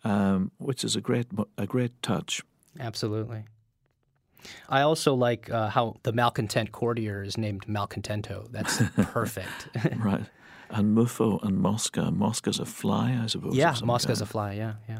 um, 0.03 0.51
which 0.57 0.83
is 0.83 0.95
a 0.95 1.01
great 1.01 1.27
a 1.57 1.65
great 1.65 2.01
touch. 2.01 2.43
Absolutely. 2.79 3.45
I 4.69 4.81
also 4.81 5.15
like 5.15 5.49
uh, 5.49 5.69
how 5.69 5.95
the 6.03 6.11
malcontent 6.11 6.71
courtier 6.71 7.23
is 7.23 7.37
named 7.37 7.65
Malcontento. 7.67 8.51
That's 8.51 8.81
perfect. 9.11 9.69
right. 9.97 10.25
And 10.69 10.95
Muffo 10.95 11.41
and 11.43 11.57
Mosca. 11.57 12.11
Mosca's 12.11 12.59
a 12.59 12.65
fly, 12.65 13.19
I 13.21 13.27
suppose. 13.27 13.55
Yeah, 13.55 13.75
Mosca's 13.83 14.21
a 14.21 14.25
fly. 14.25 14.53
Yeah, 14.53 14.73
yeah. 14.89 14.99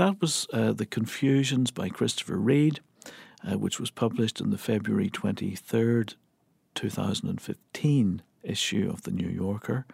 That 0.00 0.18
was 0.18 0.46
uh, 0.54 0.72
The 0.72 0.86
Confusions 0.86 1.70
by 1.70 1.90
Christopher 1.90 2.38
Reid, 2.38 2.80
uh, 3.46 3.58
which 3.58 3.78
was 3.78 3.90
published 3.90 4.40
in 4.40 4.48
the 4.48 4.56
February 4.56 5.10
23rd, 5.10 6.14
2015 6.74 8.22
issue 8.42 8.90
of 8.90 9.02
The 9.02 9.10
New 9.10 9.28
Yorker. 9.28 9.84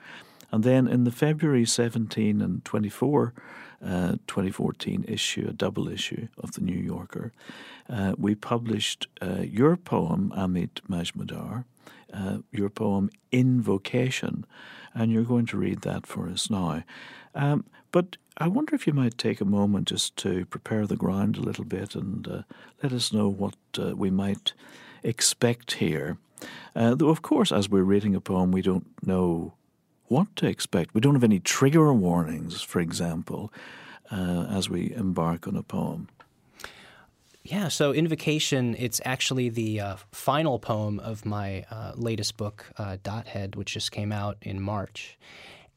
And 0.52 0.62
then 0.62 0.86
in 0.86 1.02
the 1.02 1.10
February 1.10 1.64
17 1.64 2.40
and 2.40 2.64
24, 2.64 3.34
uh, 3.84 4.12
2014 4.28 5.06
issue, 5.08 5.48
a 5.48 5.52
double 5.52 5.88
issue 5.88 6.28
of 6.38 6.52
The 6.52 6.60
New 6.60 6.78
Yorker, 6.78 7.32
uh, 7.90 8.14
we 8.16 8.36
published 8.36 9.08
uh, 9.20 9.40
your 9.40 9.76
poem, 9.76 10.32
Amit 10.36 10.82
Majmudar, 10.88 11.64
uh, 12.12 12.38
your 12.52 12.70
poem 12.70 13.10
Invocation, 13.32 14.46
and 14.94 15.10
you're 15.10 15.24
going 15.24 15.46
to 15.46 15.56
read 15.56 15.80
that 15.80 16.06
for 16.06 16.28
us 16.28 16.48
now. 16.48 16.84
Um, 17.34 17.64
but 17.90 18.18
I 18.38 18.48
wonder 18.48 18.74
if 18.74 18.86
you 18.86 18.92
might 18.92 19.16
take 19.16 19.40
a 19.40 19.46
moment 19.46 19.88
just 19.88 20.16
to 20.18 20.44
prepare 20.46 20.86
the 20.86 20.96
ground 20.96 21.36
a 21.36 21.40
little 21.40 21.64
bit 21.64 21.94
and 21.94 22.28
uh, 22.28 22.42
let 22.82 22.92
us 22.92 23.12
know 23.12 23.28
what 23.28 23.56
uh, 23.78 23.96
we 23.96 24.10
might 24.10 24.52
expect 25.02 25.72
here. 25.72 26.18
Uh, 26.74 26.94
though, 26.94 27.08
of 27.08 27.22
course, 27.22 27.50
as 27.50 27.70
we're 27.70 27.82
reading 27.82 28.14
a 28.14 28.20
poem, 28.20 28.52
we 28.52 28.60
don't 28.60 28.86
know 29.06 29.54
what 30.08 30.34
to 30.36 30.46
expect. 30.46 30.94
We 30.94 31.00
don't 31.00 31.14
have 31.14 31.24
any 31.24 31.40
trigger 31.40 31.92
warnings, 31.94 32.60
for 32.60 32.80
example, 32.80 33.52
uh, 34.10 34.46
as 34.50 34.68
we 34.68 34.92
embark 34.92 35.48
on 35.48 35.56
a 35.56 35.62
poem. 35.62 36.08
Yeah, 37.42 37.68
so 37.68 37.92
Invocation, 37.92 38.74
it's 38.76 39.00
actually 39.04 39.48
the 39.48 39.80
uh, 39.80 39.96
final 40.10 40.58
poem 40.58 40.98
of 40.98 41.24
my 41.24 41.64
uh, 41.70 41.92
latest 41.94 42.36
book, 42.36 42.66
uh, 42.76 42.96
Dothead, 43.02 43.54
which 43.54 43.72
just 43.72 43.92
came 43.92 44.12
out 44.12 44.36
in 44.42 44.60
March. 44.60 45.16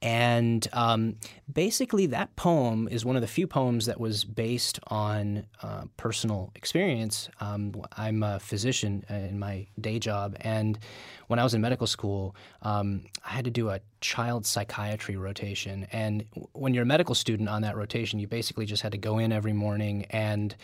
And 0.02 0.66
um, 0.72 1.18
basically, 1.52 2.06
that 2.08 2.36
poem 2.38 2.88
is 2.90 3.04
one 3.04 3.16
of 3.18 3.22
the 3.22 3.28
few 3.28 3.48
poems 3.48 3.86
that 3.88 4.00
was 4.00 4.24
based 4.24 4.80
on 4.88 5.46
uh, 5.62 5.86
personal 5.98 6.52
experience. 6.56 7.30
Um, 7.42 7.74
I'm 7.98 8.24
a 8.24 8.40
physician 8.40 9.04
in 9.10 9.40
my 9.40 9.68
day 9.80 10.00
job, 10.00 10.38
and 10.40 10.80
when 11.28 11.38
I 11.38 11.44
was 11.44 11.54
in 11.54 11.62
medical 11.62 11.88
school, 11.88 12.36
um, 12.62 13.02
I 13.26 13.32
had 13.32 13.46
to 13.46 13.52
do 13.52 13.70
a 13.70 13.82
child 14.00 14.46
psychiatry 14.46 15.18
rotation. 15.18 15.86
And 15.92 16.26
when 16.54 16.74
you're 16.74 16.84
a 16.84 16.88
medical 16.88 17.14
student 17.14 17.50
on 17.50 17.62
that 17.64 17.76
rotation, 17.76 18.20
you 18.20 18.28
basically 18.28 18.66
just 18.66 18.82
had 18.82 18.94
to 18.94 18.98
go 18.98 19.20
in 19.20 19.34
every 19.34 19.54
morning 19.54 20.06
and 20.12 20.56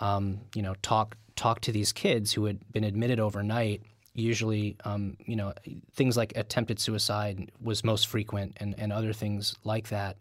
um, 0.00 0.40
you 0.54 0.62
know, 0.62 0.74
talk 0.82 1.16
talk 1.36 1.60
to 1.60 1.72
these 1.72 1.92
kids 1.92 2.32
who 2.32 2.44
had 2.46 2.58
been 2.72 2.84
admitted 2.84 3.20
overnight. 3.20 3.82
Usually, 4.14 4.76
um, 4.84 5.16
you 5.24 5.36
know, 5.36 5.52
things 5.94 6.16
like 6.16 6.32
attempted 6.36 6.80
suicide 6.80 7.52
was 7.62 7.84
most 7.84 8.08
frequent, 8.08 8.56
and, 8.58 8.74
and 8.78 8.92
other 8.92 9.12
things 9.12 9.54
like 9.64 9.88
that. 9.88 10.16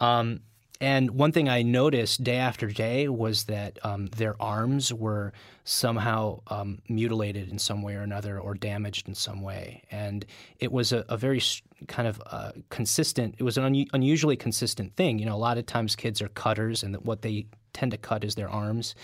Um, 0.00 0.40
and 0.80 1.12
one 1.12 1.32
thing 1.32 1.48
I 1.48 1.62
noticed 1.62 2.22
day 2.22 2.36
after 2.36 2.66
day 2.66 3.08
was 3.08 3.44
that 3.44 3.78
um, 3.82 4.06
their 4.08 4.40
arms 4.40 4.92
were 4.92 5.32
somehow 5.64 6.40
um, 6.48 6.80
mutilated 6.88 7.48
in 7.48 7.58
some 7.58 7.82
way 7.82 7.94
or 7.94 8.02
another 8.02 8.38
or 8.38 8.54
damaged 8.54 9.08
in 9.08 9.14
some 9.14 9.40
way. 9.42 9.82
And 9.90 10.26
it 10.58 10.70
was 10.70 10.92
a, 10.92 11.04
a 11.08 11.16
very 11.16 11.42
kind 11.88 12.06
of 12.06 12.22
uh, 12.26 12.52
consistent, 12.68 13.36
it 13.38 13.42
was 13.42 13.56
an 13.56 13.64
un- 13.64 13.86
unusually 13.94 14.36
consistent 14.36 14.94
thing. 14.96 15.18
You 15.18 15.26
know, 15.26 15.34
a 15.34 15.38
lot 15.38 15.56
of 15.56 15.66
times 15.66 15.96
kids 15.96 16.20
are 16.20 16.28
cutters, 16.28 16.82
and 16.82 16.96
what 16.96 17.22
they 17.22 17.46
tend 17.72 17.92
to 17.92 17.98
cut 17.98 18.22
is 18.22 18.34
their 18.34 18.48
arms. 18.48 18.94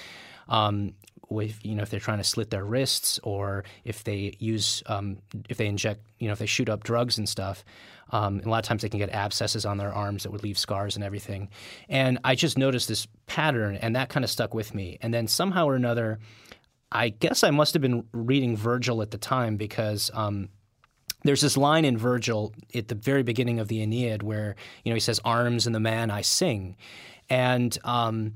Um, 0.49 0.93
with 1.33 1.65
you 1.65 1.75
know 1.75 1.83
if 1.83 1.91
they're 1.91 2.01
trying 2.01 2.19
to 2.19 2.25
slit 2.25 2.51
their 2.51 2.65
wrists 2.65 3.19
or 3.23 3.65
if 3.85 4.05
they 4.05 4.35
use 4.39 4.83
um, 4.87 5.19
if 5.49 5.57
they 5.57 5.67
inject 5.67 6.01
you 6.19 6.27
know 6.29 6.33
if 6.33 6.39
they 6.39 6.47
shoot 6.47 6.69
up 6.69 6.85
drugs 6.85 7.19
and 7.19 7.29
stuff 7.29 7.65
um, 8.11 8.39
and 8.39 8.47
a 8.47 8.51
lot 8.51 8.59
of 8.59 8.65
times 8.65 8.83
they 8.83 8.89
can 8.89 8.99
get 8.99 9.11
abscesses 9.11 9.65
on 9.65 9.79
their 9.79 9.93
arms 9.93 10.23
that 10.23 10.31
would 10.31 10.43
leave 10.43 10.59
scars 10.59 10.97
and 10.97 11.05
everything. 11.05 11.49
And 11.89 12.19
i 12.25 12.35
just 12.35 12.59
noticed 12.59 12.89
this 12.89 13.07
pattern 13.27 13.77
and 13.77 13.97
that 13.97 14.09
kind 14.09 14.25
of 14.25 14.31
stuck 14.31 14.55
with 14.55 14.75
me. 14.75 14.99
And 15.01 15.13
then 15.13 15.27
somehow 15.27 15.67
or 15.67 15.75
another 15.75 16.19
i 16.95 17.09
guess 17.09 17.43
i 17.43 17.51
must 17.51 17.73
have 17.73 17.81
been 17.81 18.05
reading 18.13 18.55
virgil 18.55 19.01
at 19.01 19.11
the 19.11 19.19
time 19.19 19.57
because 19.57 20.11
um, 20.13 20.51
there's 21.25 21.41
this 21.41 21.57
line 21.57 21.85
in 21.85 21.97
Virgil 21.97 22.53
at 22.75 22.89
the 22.89 22.95
very 22.95 23.23
beginning 23.23 23.59
of 23.59 23.69
the 23.69 23.83
Aeneid 23.83 24.23
where 24.23 24.57
you 24.85 24.91
know 24.91 24.95
he 24.95 25.01
says, 25.01 25.21
"Arms 25.25 25.67
and 25.67 25.75
the 25.75 25.81
man 25.81 26.11
I 26.11 26.23
sing," 26.23 26.77
and 27.31 27.77
um, 27.85 28.35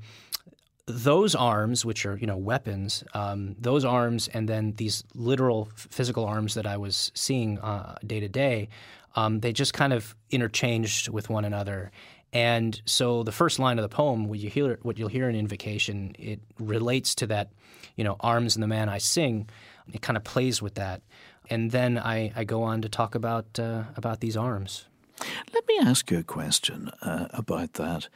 those 0.87 1.35
arms, 1.35 1.85
which 1.85 2.05
are 2.05 2.17
you 2.17 2.25
know 2.25 2.37
weapons, 2.37 3.03
um, 3.13 3.55
those 3.59 3.85
arms, 3.85 4.27
and 4.29 4.47
then 4.49 4.73
these 4.77 5.03
literal 5.13 5.69
physical 5.75 6.25
arms 6.25 6.53
that 6.55 6.65
I 6.65 6.77
was 6.77 7.11
seeing 7.13 7.59
uh, 7.59 7.97
day 8.05 8.19
to 8.19 8.29
day, 8.29 8.69
um, 9.15 9.41
they 9.41 9.51
just 9.51 9.73
kind 9.73 9.93
of 9.93 10.15
interchanged 10.31 11.09
with 11.09 11.29
one 11.29 11.45
another. 11.45 11.91
And 12.33 12.81
so 12.85 13.23
the 13.23 13.31
first 13.31 13.59
line 13.59 13.79
of 13.79 13.83
the 13.83 13.95
poem, 13.95 14.27
what 14.27 14.39
you 14.39 14.49
hear, 14.49 14.79
what 14.81 14.97
you'll 14.97 15.07
hear 15.09 15.29
in 15.29 15.35
Invocation, 15.35 16.15
it 16.19 16.41
relates 16.59 17.15
to 17.15 17.27
that, 17.27 17.51
you 17.95 18.03
know, 18.03 18.17
arms 18.19 18.55
and 18.55 18.63
the 18.63 18.67
man 18.67 18.89
I 18.89 18.97
sing. 18.97 19.49
It 19.93 20.01
kind 20.01 20.17
of 20.17 20.23
plays 20.23 20.61
with 20.61 20.75
that, 20.75 21.01
and 21.49 21.71
then 21.71 21.97
I, 21.97 22.31
I 22.35 22.43
go 22.43 22.63
on 22.63 22.81
to 22.81 22.89
talk 22.89 23.15
about 23.15 23.59
uh, 23.59 23.83
about 23.97 24.21
these 24.21 24.37
arms. 24.37 24.85
Let 25.53 25.67
me 25.67 25.79
ask 25.81 26.11
you 26.11 26.19
a 26.19 26.23
question 26.23 26.91
uh, 27.01 27.27
about 27.31 27.73
that. 27.73 28.07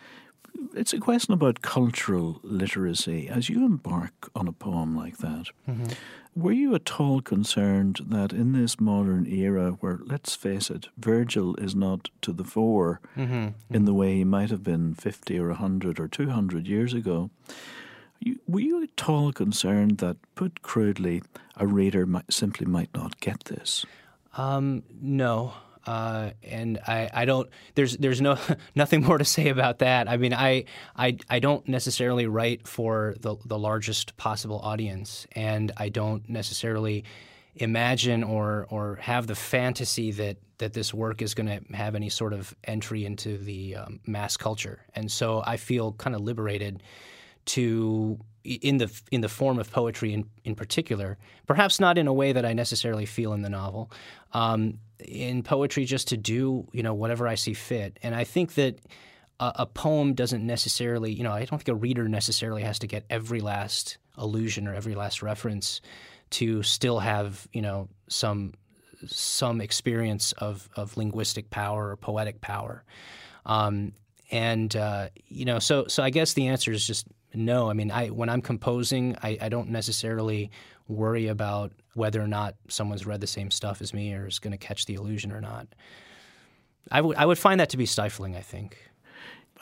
It's 0.75 0.93
a 0.93 0.99
question 0.99 1.33
about 1.33 1.61
cultural 1.61 2.39
literacy. 2.43 3.27
As 3.27 3.49
you 3.49 3.65
embark 3.65 4.29
on 4.35 4.47
a 4.47 4.53
poem 4.53 4.95
like 4.95 5.17
that, 5.17 5.47
mm-hmm. 5.67 5.87
were 6.35 6.51
you 6.51 6.75
at 6.75 6.99
all 6.99 7.21
concerned 7.21 7.99
that 8.07 8.31
in 8.31 8.53
this 8.53 8.79
modern 8.79 9.25
era, 9.25 9.71
where, 9.79 9.99
let's 10.05 10.35
face 10.35 10.69
it, 10.69 10.87
Virgil 10.97 11.55
is 11.55 11.75
not 11.75 12.09
to 12.21 12.31
the 12.31 12.43
fore 12.43 13.01
mm-hmm. 13.17 13.49
in 13.69 13.85
the 13.85 13.93
way 13.93 14.15
he 14.15 14.23
might 14.23 14.49
have 14.49 14.63
been 14.63 14.93
50 14.93 15.39
or 15.39 15.49
100 15.49 15.99
or 15.99 16.07
200 16.07 16.67
years 16.67 16.93
ago, 16.93 17.29
you, 18.19 18.39
were 18.47 18.59
you 18.59 18.83
at 18.83 19.09
all 19.09 19.33
concerned 19.33 19.97
that, 19.97 20.17
put 20.35 20.61
crudely, 20.61 21.23
a 21.57 21.65
reader 21.65 22.05
might, 22.05 22.31
simply 22.31 22.65
might 22.65 22.93
not 22.93 23.19
get 23.19 23.45
this? 23.45 23.85
Um, 24.37 24.83
no. 25.01 25.53
Uh, 25.85 26.31
and 26.43 26.79
I, 26.87 27.09
I 27.13 27.25
don't. 27.25 27.49
There's 27.75 27.97
there's 27.97 28.21
no 28.21 28.37
nothing 28.75 29.03
more 29.03 29.17
to 29.17 29.25
say 29.25 29.49
about 29.49 29.79
that. 29.79 30.07
I 30.07 30.17
mean, 30.17 30.33
I 30.33 30.65
I, 30.95 31.17
I 31.29 31.39
don't 31.39 31.67
necessarily 31.67 32.27
write 32.27 32.67
for 32.67 33.15
the 33.19 33.35
the 33.45 33.57
largest 33.57 34.17
possible 34.17 34.59
audience, 34.59 35.27
and 35.33 35.71
I 35.77 35.89
don't 35.89 36.27
necessarily 36.29 37.03
imagine 37.55 38.23
or 38.23 38.67
or 38.69 38.95
have 38.97 39.27
the 39.27 39.35
fantasy 39.35 40.11
that 40.11 40.37
that 40.59 40.73
this 40.73 40.93
work 40.93 41.21
is 41.21 41.33
going 41.33 41.47
to 41.47 41.75
have 41.75 41.95
any 41.95 42.09
sort 42.09 42.33
of 42.33 42.55
entry 42.63 43.03
into 43.03 43.37
the 43.39 43.75
um, 43.75 43.99
mass 44.05 44.37
culture. 44.37 44.85
And 44.93 45.11
so 45.11 45.41
I 45.45 45.57
feel 45.57 45.93
kind 45.93 46.15
of 46.15 46.21
liberated 46.21 46.83
to 47.45 48.19
in 48.43 48.77
the 48.77 49.01
in 49.11 49.21
the 49.21 49.29
form 49.29 49.59
of 49.59 49.71
poetry 49.71 50.13
in, 50.13 50.25
in 50.43 50.55
particular, 50.55 51.17
perhaps 51.47 51.79
not 51.79 51.97
in 51.97 52.07
a 52.07 52.13
way 52.13 52.33
that 52.33 52.45
I 52.45 52.53
necessarily 52.53 53.05
feel 53.05 53.33
in 53.33 53.41
the 53.41 53.49
novel, 53.49 53.91
um, 54.33 54.79
in 54.99 55.43
poetry 55.43 55.85
just 55.85 56.07
to 56.09 56.17
do 56.17 56.67
you 56.71 56.83
know 56.83 56.93
whatever 56.93 57.27
I 57.27 57.35
see 57.35 57.53
fit, 57.53 57.97
and 58.03 58.15
I 58.15 58.23
think 58.23 58.55
that 58.55 58.79
a, 59.41 59.51
a 59.55 59.65
poem 59.65 60.13
doesn't 60.13 60.45
necessarily, 60.45 61.11
you 61.11 61.23
know, 61.23 61.33
I 61.33 61.39
don't 61.39 61.59
think 61.59 61.67
a 61.67 61.75
reader 61.75 62.07
necessarily 62.07 62.61
has 62.61 62.79
to 62.79 62.87
get 62.87 63.03
every 63.09 63.41
last 63.41 63.97
allusion 64.15 64.67
or 64.67 64.73
every 64.73 64.95
last 64.95 65.21
reference 65.21 65.81
to 66.31 66.63
still 66.63 66.99
have, 66.99 67.47
you 67.51 67.61
know, 67.61 67.89
some 68.07 68.53
some 69.07 69.61
experience 69.61 70.31
of, 70.33 70.69
of 70.75 70.95
linguistic 70.95 71.49
power 71.49 71.89
or 71.89 71.97
poetic 71.97 72.39
power. 72.39 72.83
Um, 73.47 73.93
and 74.29 74.73
uh, 74.75 75.09
you 75.27 75.43
know, 75.43 75.59
so 75.59 75.87
so 75.87 76.03
I 76.03 76.11
guess 76.11 76.33
the 76.33 76.47
answer 76.47 76.71
is 76.71 76.85
just 76.85 77.07
no. 77.33 77.69
I 77.69 77.73
mean, 77.73 77.91
I 77.91 78.07
when 78.07 78.29
I'm 78.29 78.41
composing, 78.41 79.15
I, 79.21 79.37
I 79.41 79.49
don't 79.49 79.69
necessarily 79.69 80.51
worry 80.87 81.27
about 81.27 81.71
whether 81.93 82.21
or 82.21 82.27
not 82.27 82.55
someone's 82.67 83.05
read 83.05 83.21
the 83.21 83.27
same 83.27 83.51
stuff 83.51 83.81
as 83.81 83.93
me 83.93 84.13
or 84.13 84.27
is 84.27 84.39
going 84.39 84.51
to 84.51 84.57
catch 84.57 84.85
the 84.85 84.95
illusion 84.95 85.31
or 85.31 85.41
not. 85.41 85.67
I 86.91 87.01
would 87.01 87.17
I 87.17 87.25
would 87.25 87.37
find 87.37 87.59
that 87.59 87.69
to 87.69 87.77
be 87.77 87.85
stifling. 87.85 88.35
I 88.35 88.41
think. 88.41 88.77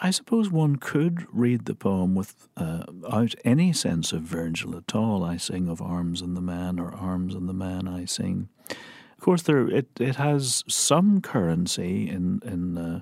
I 0.01 0.11
suppose 0.11 0.49
one 0.49 0.77
could 0.77 1.27
read 1.33 1.65
the 1.65 1.75
poem 1.75 2.15
without 2.15 2.89
uh, 2.95 3.25
any 3.43 3.73
sense 3.73 4.13
of 4.13 4.21
Virgil 4.21 4.77
at 4.77 4.95
all. 4.95 5.25
I 5.25 5.35
sing 5.35 5.67
of 5.67 5.81
arms 5.81 6.21
and 6.21 6.37
the 6.37 6.41
man, 6.41 6.79
or 6.79 6.93
arms 6.93 7.35
and 7.35 7.49
the 7.49 7.53
man 7.53 7.85
I 7.85 8.05
sing. 8.05 8.47
Of 8.69 9.19
course, 9.19 9.41
there 9.41 9.67
it, 9.67 9.89
it 9.99 10.15
has 10.15 10.63
some 10.69 11.19
currency 11.19 12.09
in 12.09 12.41
in 12.45 12.77
uh, 12.77 13.01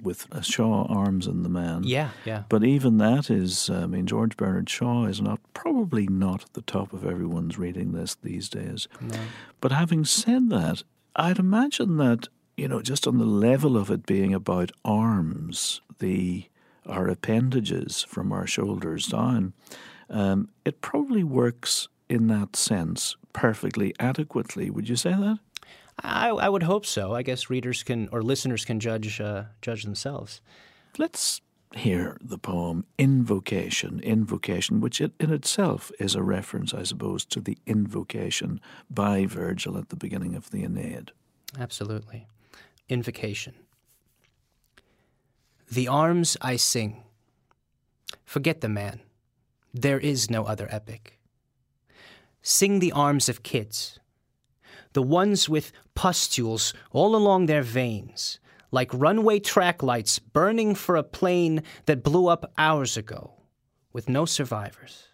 with 0.00 0.26
Shaw 0.42 0.86
Arms 0.88 1.26
and 1.26 1.44
the 1.44 1.48
Man. 1.48 1.82
Yeah, 1.84 2.10
yeah. 2.24 2.44
But 2.48 2.64
even 2.64 2.98
that 2.98 3.30
is, 3.30 3.68
I 3.68 3.86
mean, 3.86 4.06
George 4.06 4.36
Bernard 4.36 4.70
Shaw 4.70 5.06
is 5.06 5.20
not 5.20 5.40
probably 5.54 6.06
not 6.06 6.44
at 6.44 6.52
the 6.52 6.62
top 6.62 6.92
of 6.92 7.04
everyone's 7.04 7.58
reading 7.58 7.92
list 7.92 8.22
these 8.22 8.48
days. 8.48 8.88
No. 9.00 9.18
But 9.60 9.72
having 9.72 10.04
said 10.04 10.50
that, 10.50 10.84
I'd 11.16 11.38
imagine 11.38 11.96
that 11.96 12.28
you 12.58 12.66
know, 12.66 12.82
just 12.82 13.06
on 13.06 13.18
the 13.18 13.24
level 13.24 13.76
of 13.76 13.88
it 13.88 14.04
being 14.04 14.34
about 14.34 14.72
arms, 14.84 15.80
the 16.00 16.44
our 16.84 17.06
appendages 17.06 18.04
from 18.08 18.32
our 18.32 18.46
shoulders 18.46 19.06
down, 19.06 19.52
um, 20.10 20.48
it 20.64 20.80
probably 20.80 21.22
works 21.22 21.86
in 22.08 22.26
that 22.26 22.56
sense 22.56 23.16
perfectly 23.32 23.94
adequately. 24.00 24.70
Would 24.70 24.88
you 24.88 24.96
say 24.96 25.10
that? 25.10 25.38
I, 26.02 26.28
I 26.28 26.48
would 26.48 26.62
hope 26.62 26.86
so. 26.86 27.14
I 27.14 27.22
guess 27.22 27.50
readers 27.50 27.82
can 27.82 28.08
or 28.12 28.22
listeners 28.22 28.64
can 28.64 28.80
judge 28.80 29.20
uh, 29.20 29.44
judge 29.62 29.84
themselves. 29.84 30.40
Let's 30.96 31.40
hear 31.74 32.16
the 32.20 32.38
poem 32.38 32.84
Invocation, 32.98 34.00
Invocation, 34.00 34.80
which 34.80 35.00
it, 35.00 35.12
in 35.20 35.32
itself 35.32 35.90
is 35.98 36.14
a 36.14 36.22
reference, 36.22 36.72
I 36.72 36.82
suppose, 36.82 37.24
to 37.26 37.40
the 37.40 37.58
invocation 37.66 38.60
by 38.90 39.26
Virgil 39.26 39.76
at 39.76 39.90
the 39.90 39.96
beginning 39.96 40.34
of 40.34 40.50
the 40.50 40.64
Aeneid. 40.64 41.12
Absolutely. 41.58 42.26
Invocation. 42.88 43.54
The 45.70 45.88
arms 45.88 46.36
I 46.40 46.56
sing. 46.56 47.02
Forget 48.24 48.60
the 48.60 48.68
man. 48.68 49.00
There 49.74 49.98
is 49.98 50.30
no 50.30 50.44
other 50.44 50.68
epic. 50.70 51.18
Sing 52.40 52.78
the 52.78 52.92
arms 52.92 53.28
of 53.28 53.42
kids, 53.42 53.98
the 54.92 55.02
ones 55.02 55.48
with 55.48 55.72
pustules 55.94 56.74
all 56.90 57.14
along 57.14 57.46
their 57.46 57.62
veins, 57.62 58.40
like 58.70 58.92
runway 58.92 59.38
track 59.38 59.82
lights 59.82 60.18
burning 60.18 60.74
for 60.74 60.96
a 60.96 61.02
plane 61.02 61.62
that 61.86 62.02
blew 62.02 62.28
up 62.28 62.52
hours 62.58 62.96
ago, 62.96 63.34
with 63.92 64.08
no 64.08 64.24
survivors. 64.24 65.08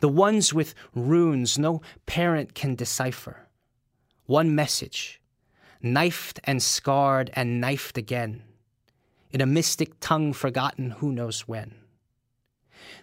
The 0.00 0.08
ones 0.08 0.54
with 0.54 0.74
runes 0.94 1.58
no 1.58 1.82
parent 2.06 2.54
can 2.54 2.74
decipher. 2.74 3.48
One 4.26 4.54
message 4.54 5.20
knifed 5.82 6.40
and 6.44 6.62
scarred 6.62 7.30
and 7.34 7.60
knifed 7.60 7.98
again, 7.98 8.42
in 9.30 9.40
a 9.40 9.46
mystic 9.46 9.98
tongue 10.00 10.32
forgotten 10.32 10.92
who 10.92 11.12
knows 11.12 11.42
when. 11.42 11.74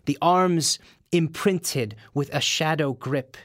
The 0.06 0.18
arms 0.22 0.80
imprinted 1.12 1.96
with 2.14 2.34
a 2.34 2.42
shadow 2.42 2.94
grip, 2.94 3.38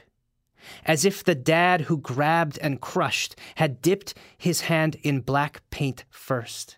as 0.85 1.05
if 1.05 1.23
the 1.23 1.35
dad 1.35 1.81
who 1.81 1.97
grabbed 1.97 2.57
and 2.59 2.81
crushed 2.81 3.35
had 3.55 3.81
dipped 3.81 4.13
his 4.37 4.61
hand 4.61 4.95
in 5.03 5.21
black 5.21 5.61
paint 5.69 6.05
first. 6.09 6.77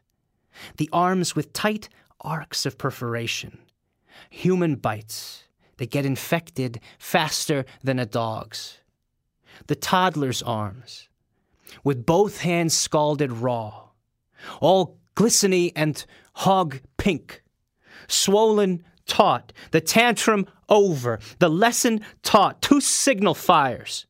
The 0.78 0.90
arms 0.92 1.36
with 1.36 1.54
tight 1.54 1.90
arcs 2.22 2.66
of 2.66 2.78
perforation, 2.78 3.60
human 4.30 4.76
bites. 4.76 5.46
They 5.78 5.88
get 5.88 6.06
infected 6.06 6.80
faster 7.00 7.66
than 7.84 7.98
a 7.98 8.06
dog's. 8.06 8.80
The 9.68 9.76
toddler's 9.76 10.44
arms, 10.44 11.10
with 11.84 12.06
both 12.06 12.42
hands 12.42 12.76
scalded 12.76 13.32
raw, 13.32 13.90
all 14.60 15.00
glistening 15.16 15.72
and 15.76 16.06
hog 16.34 16.80
pink, 16.98 17.42
swollen, 18.08 18.84
taut, 19.12 19.52
the 19.72 19.82
tantrum 19.82 20.48
over, 20.70 21.20
the 21.40 21.50
lesson 21.50 22.00
taught, 22.24 22.62
two 22.62 22.80
signal 22.80 23.34
fires 23.34 24.08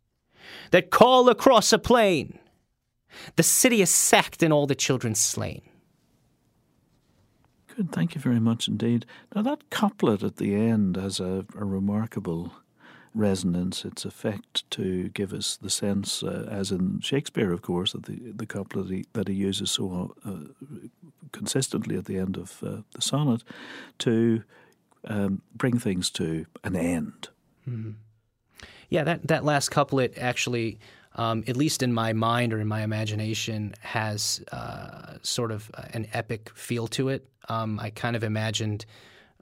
that 0.70 0.92
call 0.92 1.28
across 1.28 1.74
a 1.74 1.80
plain. 1.80 2.38
The 3.36 3.44
city 3.44 3.82
is 3.82 3.90
sacked 3.90 4.44
and 4.44 4.54
all 4.54 4.68
the 4.68 4.76
children 4.76 5.16
slain. 5.16 5.64
Good, 7.76 7.92
thank 7.92 8.14
you 8.14 8.22
very 8.22 8.40
much 8.40 8.68
indeed. 8.68 9.06
Now, 9.34 9.42
that 9.42 9.70
couplet 9.72 10.24
at 10.24 10.38
the 10.38 10.54
end 10.54 10.98
has 10.98 11.20
a, 11.20 11.46
a 11.58 11.66
remarkable 11.66 12.54
resonance, 13.16 13.84
its 13.84 14.06
effect 14.06 14.70
to 14.72 15.10
give 15.10 15.34
us 15.34 15.58
the 15.58 15.70
sense, 15.70 16.24
uh, 16.24 16.48
as 16.50 16.72
in 16.72 17.00
Shakespeare, 17.02 17.52
of 17.52 17.62
course, 17.62 17.94
that 17.94 18.04
the, 18.04 18.32
the 18.36 18.46
couplet 18.46 18.90
he, 18.90 19.06
that 19.14 19.28
he 19.28 19.34
uses 19.34 19.72
so 19.72 20.16
uh, 20.26 20.72
consistently 21.32 21.98
at 21.98 22.06
the 22.06 22.18
end 22.18 22.38
of 22.38 22.64
uh, 22.64 22.82
the 22.94 23.02
sonnet, 23.02 23.44
to 23.98 24.44
um, 25.06 25.42
bring 25.56 25.80
things 25.80 26.10
to 26.12 26.46
an 26.64 26.76
end. 26.76 27.30
Mm-hmm. 27.68 27.92
Yeah, 28.90 29.04
that, 29.06 29.28
that 29.28 29.46
last 29.46 29.70
couplet 29.70 30.18
actually, 30.18 30.80
um, 31.16 31.44
at 31.48 31.56
least 31.56 31.82
in 31.82 31.94
my 31.94 32.14
mind 32.14 32.54
or 32.54 32.60
in 32.60 32.68
my 32.68 32.82
imagination, 32.82 33.74
has 33.82 34.44
uh, 34.52 35.16
sort 35.22 35.52
of 35.52 35.72
an 35.94 36.08
epic 36.14 36.52
feel 36.54 36.88
to 36.88 37.10
it. 37.10 37.28
Um, 37.50 37.80
I 37.80 37.90
kind 37.90 38.16
of 38.16 38.24
imagined 38.24 38.86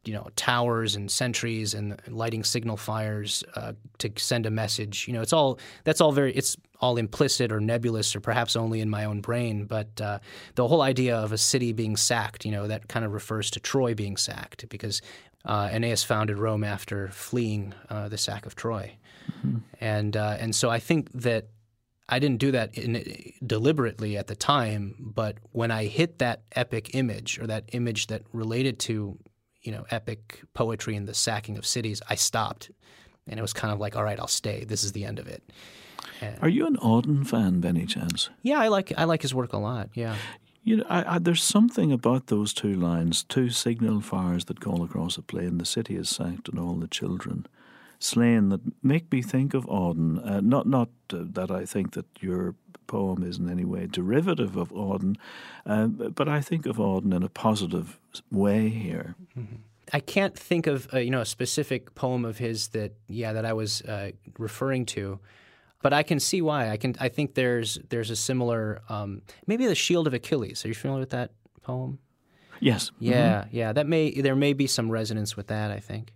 you 0.05 0.13
know 0.13 0.27
towers 0.35 0.95
and 0.95 1.11
sentries 1.11 1.73
and 1.73 1.99
lighting 2.07 2.43
signal 2.43 2.77
fires 2.77 3.43
uh, 3.55 3.73
to 3.99 4.11
send 4.17 4.45
a 4.45 4.51
message. 4.51 5.07
You 5.07 5.13
know, 5.13 5.21
it's 5.21 5.33
all 5.33 5.59
that's 5.83 6.01
all 6.01 6.11
very 6.11 6.33
it's 6.33 6.57
all 6.81 6.97
implicit 6.97 7.51
or 7.51 7.59
nebulous 7.59 8.15
or 8.15 8.21
perhaps 8.21 8.55
only 8.55 8.79
in 8.79 8.89
my 8.89 9.05
own 9.05 9.21
brain. 9.21 9.65
But 9.65 9.99
uh, 9.99 10.19
the 10.55 10.67
whole 10.67 10.81
idea 10.81 11.17
of 11.17 11.31
a 11.31 11.37
city 11.37 11.73
being 11.73 11.97
sacked, 11.97 12.45
you 12.45 12.51
know, 12.51 12.67
that 12.67 12.87
kind 12.87 13.05
of 13.05 13.13
refers 13.13 13.51
to 13.51 13.59
Troy 13.59 13.93
being 13.93 14.15
sacked 14.15 14.69
because 14.69 15.01
uh, 15.45 15.69
Aeneas 15.71 16.03
founded 16.03 16.37
Rome 16.37 16.63
after 16.63 17.09
fleeing 17.09 17.73
uh, 17.89 18.09
the 18.09 18.17
sack 18.17 18.45
of 18.45 18.55
Troy, 18.55 18.95
mm-hmm. 19.31 19.57
and 19.79 20.15
uh, 20.15 20.37
and 20.39 20.55
so 20.55 20.69
I 20.69 20.79
think 20.79 21.11
that. 21.13 21.47
I 22.11 22.17
didn't 22.17 22.39
do 22.39 22.49
that 22.53 22.75
in, 22.75 23.05
deliberately 23.45 24.17
at 24.17 24.25
the 24.25 24.35
time, 24.35 24.95
but 24.99 25.37
when 25.51 25.69
I 25.69 25.85
hit 25.85 26.17
that 26.17 26.41
epic 26.55 26.95
image 26.95 27.37
or 27.37 27.45
that 27.45 27.65
image 27.71 28.07
that 28.07 28.23
related 28.33 28.79
to 28.79 29.19
you 29.61 29.71
know, 29.71 29.85
epic 29.91 30.41
poetry 30.53 30.95
and 30.95 31.07
the 31.07 31.13
sacking 31.13 31.57
of 31.57 31.65
cities, 31.65 32.01
I 32.09 32.15
stopped. 32.15 32.71
And 33.27 33.37
it 33.37 33.41
was 33.41 33.53
kind 33.53 33.73
of 33.73 33.79
like, 33.79 33.95
all 33.95 34.03
right, 34.03 34.19
I'll 34.19 34.27
stay. 34.27 34.63
This 34.63 34.83
is 34.83 34.93
the 34.93 35.05
end 35.05 35.19
of 35.19 35.27
it. 35.27 35.43
And 36.21 36.37
Are 36.41 36.49
you 36.49 36.65
an 36.65 36.77
Auden 36.77 37.25
fan, 37.27 37.59
Benny 37.59 37.85
Chance? 37.85 38.29
Yeah, 38.41 38.59
I 38.59 38.69
like 38.69 38.91
I 38.97 39.03
like 39.03 39.21
his 39.21 39.33
work 39.33 39.53
a 39.53 39.57
lot. 39.57 39.89
Yeah. 39.93 40.15
You 40.69 40.77
know, 40.77 40.85
I, 40.87 41.15
I, 41.15 41.17
there's 41.17 41.41
something 41.41 41.91
about 41.91 42.27
those 42.27 42.53
two 42.53 42.75
lines: 42.75 43.23
two 43.23 43.49
signal 43.49 44.01
fires 44.01 44.45
that 44.45 44.59
call 44.59 44.83
across 44.83 45.17
a 45.17 45.23
plain. 45.23 45.57
The 45.57 45.65
city 45.65 45.95
is 45.95 46.09
sacked, 46.09 46.47
and 46.47 46.59
all 46.59 46.75
the 46.75 46.87
children 46.87 47.47
slain. 47.97 48.49
That 48.49 48.61
make 48.83 49.11
me 49.11 49.23
think 49.23 49.55
of 49.55 49.65
Auden. 49.65 50.23
Uh, 50.23 50.41
not 50.41 50.67
not 50.67 50.89
uh, 51.11 51.23
that 51.33 51.49
I 51.49 51.65
think 51.65 51.93
that 51.93 52.05
your 52.19 52.53
poem 52.85 53.23
is 53.23 53.39
in 53.39 53.49
any 53.49 53.65
way 53.65 53.87
derivative 53.87 54.55
of 54.55 54.69
Auden, 54.69 55.15
uh, 55.65 55.87
but 55.87 56.29
I 56.29 56.39
think 56.39 56.67
of 56.67 56.77
Auden 56.77 57.15
in 57.15 57.23
a 57.23 57.29
positive 57.29 57.99
way 58.31 58.69
here. 58.69 59.15
Mm-hmm. 59.35 59.55
I 59.91 60.01
can't 60.01 60.37
think 60.37 60.67
of 60.67 60.87
uh, 60.93 60.99
you 60.99 61.09
know 61.09 61.21
a 61.21 61.25
specific 61.25 61.95
poem 61.95 62.25
of 62.25 62.37
his 62.37 62.67
that 62.69 62.91
yeah 63.07 63.33
that 63.33 63.43
I 63.43 63.53
was 63.53 63.81
uh, 63.81 64.11
referring 64.37 64.85
to, 64.97 65.19
but 65.81 65.93
I 65.93 66.03
can 66.03 66.19
see 66.19 66.41
why. 66.41 66.69
I 66.69 66.77
can 66.77 66.95
I 66.99 67.09
think 67.09 67.35
there's 67.35 67.79
there's 67.89 68.09
a 68.09 68.15
similar 68.15 68.81
um, 68.89 69.21
maybe 69.47 69.65
the 69.65 69.75
Shield 69.75 70.07
of 70.07 70.13
Achilles. 70.13 70.65
Are 70.65 70.67
you 70.67 70.73
familiar 70.73 71.01
with 71.01 71.11
that 71.11 71.31
poem? 71.61 71.99
Yes. 72.59 72.91
Yeah, 72.99 73.41
mm-hmm. 73.41 73.55
yeah. 73.55 73.73
That 73.73 73.87
may 73.87 74.21
there 74.21 74.35
may 74.35 74.53
be 74.53 74.67
some 74.67 74.91
resonance 74.91 75.37
with 75.37 75.47
that. 75.47 75.71
I 75.71 75.79
think. 75.79 76.13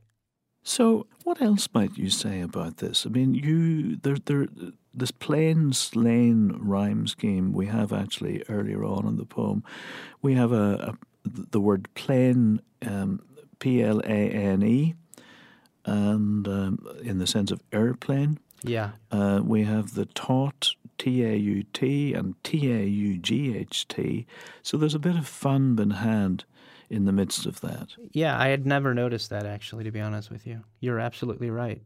So, 0.66 1.08
what 1.26 1.42
else 1.42 1.68
might 1.74 1.98
you 1.98 2.10
say 2.10 2.40
about 2.40 2.78
this? 2.78 3.06
I 3.06 3.10
mean, 3.10 3.34
you 3.34 3.98
there 3.98 4.18
there 4.26 4.48
this 4.94 5.12
plain 5.12 5.74
slain 5.74 6.56
rhyme 6.60 7.08
scheme 7.08 7.52
we 7.52 7.66
have 7.66 7.92
actually 7.92 8.44
earlier 8.48 8.84
on 8.84 9.06
in 9.06 9.18
the 9.18 9.26
poem. 9.26 9.64
We 10.22 10.36
have 10.36 10.52
a, 10.52 10.96
a 10.96 10.98
the 11.26 11.60
word 11.60 11.88
plain, 11.96 12.62
um, 12.86 13.22
P 13.60 13.82
L 13.84 14.00
A 14.00 14.30
N 14.30 14.64
E, 14.64 14.96
and 15.86 16.48
um, 16.48 16.88
in 17.02 17.18
the 17.18 17.28
sense 17.28 17.52
of 17.52 17.62
airplane. 17.72 18.40
Yeah. 18.64 18.92
Uh, 19.12 19.42
we 19.44 19.64
have 19.64 19.94
the 19.94 20.06
taut, 20.06 20.76
T 20.98 21.24
A 21.24 21.36
U 21.36 21.64
T, 21.74 22.14
and 22.14 22.42
T 22.44 22.72
A 22.72 22.84
U 22.84 23.18
G 23.18 23.58
H 23.58 23.88
T. 23.88 24.26
So 24.62 24.78
there's 24.78 24.96
a 24.96 25.00
bit 25.00 25.16
of 25.16 25.28
fun 25.28 25.76
been 25.76 25.92
had 25.92 26.46
in 26.90 27.06
the 27.06 27.12
midst 27.12 27.46
of 27.46 27.62
that. 27.62 27.90
Yeah, 28.12 28.40
I 28.40 28.50
had 28.50 28.66
never 28.66 28.94
noticed 28.94 29.30
that 29.30 29.46
actually, 29.46 29.84
to 29.84 29.92
be 29.92 30.00
honest 30.00 30.30
with 30.30 30.46
you. 30.46 30.64
You're 30.80 31.00
absolutely 31.00 31.50
right. 31.50 31.82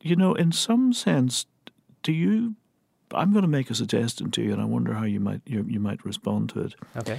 You 0.00 0.16
know, 0.16 0.34
in 0.34 0.52
some 0.52 0.92
sense, 0.92 1.46
do 2.02 2.12
you? 2.12 2.54
I'm 3.12 3.32
going 3.32 3.42
to 3.42 3.48
make 3.48 3.70
a 3.70 3.74
suggestion 3.74 4.30
to 4.32 4.42
you, 4.42 4.52
and 4.52 4.62
I 4.62 4.66
wonder 4.66 4.94
how 4.94 5.04
you 5.04 5.20
might 5.20 5.40
you, 5.44 5.64
you 5.68 5.80
might 5.80 6.04
respond 6.04 6.50
to 6.50 6.60
it. 6.60 6.74
Okay. 6.96 7.18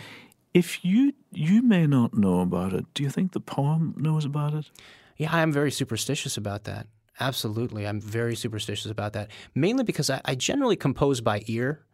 If 0.54 0.84
you 0.84 1.14
you 1.32 1.62
may 1.62 1.88
not 1.88 2.14
know 2.14 2.40
about 2.42 2.74
it, 2.74 2.86
do 2.94 3.04
you 3.04 3.10
think 3.10 3.32
the 3.32 3.40
poem 3.40 3.94
knows 3.98 4.26
about 4.26 4.54
it? 4.54 4.70
Yeah, 5.18 5.36
I'm 5.36 5.52
very 5.52 5.72
superstitious 5.72 6.38
about 6.38 6.64
that. 6.64 6.88
Absolutely, 7.22 7.88
I'm 7.88 8.02
very 8.02 8.36
superstitious 8.36 8.90
about 8.92 9.14
that. 9.14 9.30
Mainly 9.54 9.84
because 9.84 10.10
I, 10.10 10.22
I 10.26 10.36
generally 10.36 10.76
compose 10.76 11.22
by 11.22 11.44
ear. 11.46 11.86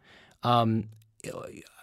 Um, 0.42 0.88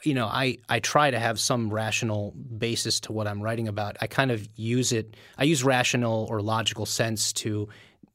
you 0.03 0.13
know, 0.13 0.25
I, 0.25 0.57
I 0.67 0.79
try 0.79 1.11
to 1.11 1.19
have 1.19 1.39
some 1.39 1.69
rational 1.69 2.31
basis 2.31 2.99
to 3.01 3.11
what 3.11 3.27
I'm 3.27 3.41
writing 3.41 3.67
about. 3.67 3.97
I 4.01 4.07
kind 4.07 4.31
of 4.31 4.47
use 4.55 4.91
it. 4.91 5.15
I 5.37 5.43
use 5.43 5.63
rational 5.63 6.25
or 6.29 6.41
logical 6.41 6.85
sense 6.85 7.33
to 7.33 7.69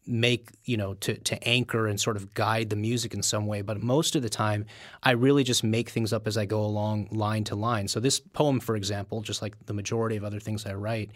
make 0.07 0.51
you 0.64 0.77
know 0.77 0.95
to 0.95 1.16
to 1.19 1.43
anchor 1.47 1.87
and 1.87 2.01
sort 2.01 2.16
of 2.16 2.35
guide 2.35 2.71
the 2.71 2.75
music 2.75 3.14
in 3.14 3.23
some 3.23 3.47
way 3.47 3.61
but 3.61 3.83
most 3.83 4.16
of 4.16 4.23
the 4.23 4.31
time 4.31 4.64
i 5.03 5.11
really 5.11 5.45
just 5.45 5.62
make 5.62 5.90
things 5.90 6.12
up 6.12 6.27
as 6.27 6.38
i 6.38 6.45
go 6.45 6.62
along 6.62 7.07
line 7.12 7.45
to 7.45 7.55
line 7.55 7.87
so 7.87 8.01
this 8.01 8.19
poem 8.19 8.59
for 8.59 8.77
example 8.77 9.21
just 9.21 9.43
like 9.43 9.55
the 9.66 9.75
majority 9.75 10.16
of 10.16 10.25
other 10.25 10.40
things 10.40 10.64
i 10.64 10.73
write 10.73 11.11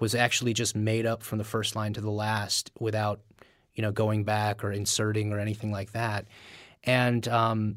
was 0.00 0.14
actually 0.14 0.54
just 0.54 0.74
made 0.74 1.04
up 1.04 1.22
from 1.22 1.38
the 1.38 1.44
first 1.44 1.76
line 1.76 1.92
to 1.92 2.00
the 2.00 2.10
last 2.10 2.70
without 2.80 3.20
you 3.74 3.82
know 3.82 3.92
going 3.92 4.24
back 4.24 4.64
or 4.64 4.72
inserting 4.72 5.32
or 5.32 5.38
anything 5.38 5.70
like 5.70 5.92
that 5.92 6.26
and 6.84 7.26
um, 7.28 7.76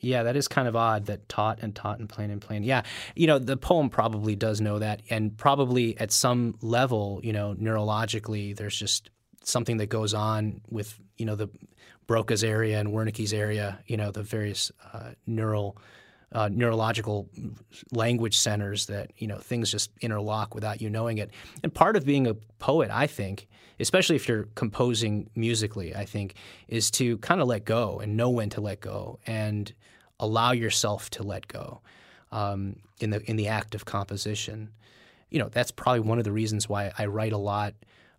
yeah, 0.00 0.24
that 0.24 0.36
is 0.36 0.48
kind 0.48 0.68
of 0.68 0.76
odd 0.76 1.06
that 1.06 1.28
taught 1.28 1.58
and 1.62 1.74
taught 1.74 1.98
and 1.98 2.08
plain 2.08 2.30
and 2.30 2.40
plain. 2.40 2.62
Yeah, 2.62 2.82
you 3.14 3.26
know, 3.26 3.38
the 3.38 3.56
poem 3.56 3.90
probably 3.90 4.36
does 4.36 4.60
know 4.60 4.78
that, 4.78 5.02
and 5.10 5.36
probably 5.36 5.98
at 5.98 6.12
some 6.12 6.56
level, 6.60 7.20
you 7.22 7.32
know, 7.32 7.54
neurologically, 7.58 8.56
there's 8.56 8.78
just 8.78 9.10
something 9.42 9.78
that 9.78 9.86
goes 9.86 10.14
on 10.14 10.60
with 10.70 10.98
you 11.16 11.26
know 11.26 11.34
the 11.34 11.48
Broca's 12.06 12.44
area 12.44 12.78
and 12.78 12.90
Wernicke's 12.90 13.32
area, 13.32 13.80
you 13.86 13.96
know, 13.96 14.10
the 14.10 14.22
various 14.22 14.70
uh, 14.92 15.10
neural 15.26 15.76
uh, 16.32 16.48
neurological 16.52 17.28
language 17.92 18.36
centers 18.36 18.86
that 18.86 19.12
you 19.18 19.26
know 19.26 19.38
things 19.38 19.70
just 19.70 19.90
interlock 20.00 20.54
without 20.54 20.80
you 20.80 20.90
knowing 20.90 21.18
it. 21.18 21.30
And 21.62 21.72
part 21.72 21.96
of 21.96 22.04
being 22.04 22.26
a 22.26 22.34
poet, 22.58 22.90
I 22.90 23.06
think, 23.06 23.48
especially 23.78 24.16
if 24.16 24.28
you're 24.28 24.48
composing 24.54 25.30
musically, 25.34 25.94
I 25.94 26.04
think, 26.04 26.34
is 26.68 26.90
to 26.92 27.18
kind 27.18 27.40
of 27.40 27.48
let 27.48 27.64
go 27.64 28.00
and 28.00 28.16
know 28.16 28.30
when 28.30 28.50
to 28.50 28.60
let 28.60 28.80
go 28.80 29.18
and 29.26 29.72
allow 30.18 30.52
yourself 30.52 31.10
to 31.10 31.22
let 31.22 31.46
go 31.48 31.80
um, 32.32 32.76
in 33.00 33.10
the 33.10 33.22
in 33.30 33.36
the 33.36 33.48
act 33.48 33.74
of 33.74 33.84
composition. 33.84 34.70
You 35.30 35.40
know, 35.40 35.48
that's 35.48 35.70
probably 35.70 36.00
one 36.00 36.18
of 36.18 36.24
the 36.24 36.32
reasons 36.32 36.68
why 36.68 36.92
I 36.98 37.06
write 37.06 37.32
a 37.32 37.38
lot 37.38 37.74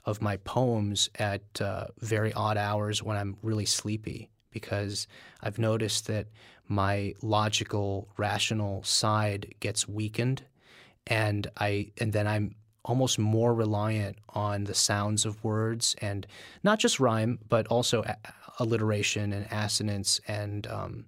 of 0.06 0.22
my 0.22 0.38
poems 0.38 1.10
at 1.20 1.42
uh, 1.62 1.88
very 2.00 2.32
odd 2.34 2.58
hours 2.58 3.04
when 3.04 3.18
I'm 3.18 3.38
really 3.42 3.66
sleepy 3.66 4.30
because 4.52 5.08
I've 5.42 5.60
noticed 5.60 6.08
that 6.08 6.28
my 6.68 7.14
logical, 7.22 8.08
rational 8.18 8.84
side 8.84 9.56
gets 9.60 9.88
weakened, 9.88 10.44
and 11.06 11.48
I 11.58 11.92
and 12.00 12.14
then 12.14 12.28
I'm 12.28 12.56
almost 12.84 13.20
more 13.20 13.54
reliant 13.54 14.18
on 14.30 14.64
the 14.64 14.74
sounds 14.74 15.26
of 15.26 15.44
words 15.44 15.96
and 16.02 16.26
not 16.64 16.80
just 16.80 17.00
rhyme, 17.00 17.38
but 17.50 17.68
also 17.68 18.04
alliteration 18.60 19.34
and 19.34 19.46
assonance 19.52 20.22
and 20.28 20.68
um, 20.68 21.06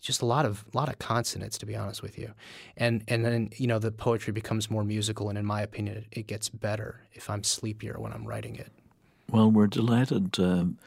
just 0.00 0.22
a 0.22 0.26
lot 0.26 0.44
of 0.44 0.64
lot 0.74 0.88
of 0.88 0.98
consonants, 0.98 1.58
to 1.58 1.66
be 1.66 1.76
honest 1.76 2.02
with 2.02 2.18
you. 2.18 2.32
And 2.76 3.02
and 3.08 3.24
then 3.24 3.50
you 3.56 3.66
know 3.66 3.78
the 3.78 3.90
poetry 3.90 4.32
becomes 4.32 4.70
more 4.70 4.84
musical, 4.84 5.28
and 5.28 5.38
in 5.38 5.44
my 5.44 5.62
opinion, 5.62 5.98
it, 5.98 6.06
it 6.12 6.26
gets 6.26 6.48
better 6.48 7.00
if 7.12 7.28
I'm 7.30 7.42
sleepier 7.42 7.98
when 7.98 8.12
I'm 8.12 8.24
writing 8.24 8.56
it. 8.56 8.70
Well, 9.30 9.50
we're 9.50 9.66
delighted 9.66 10.38
um, 10.38 10.78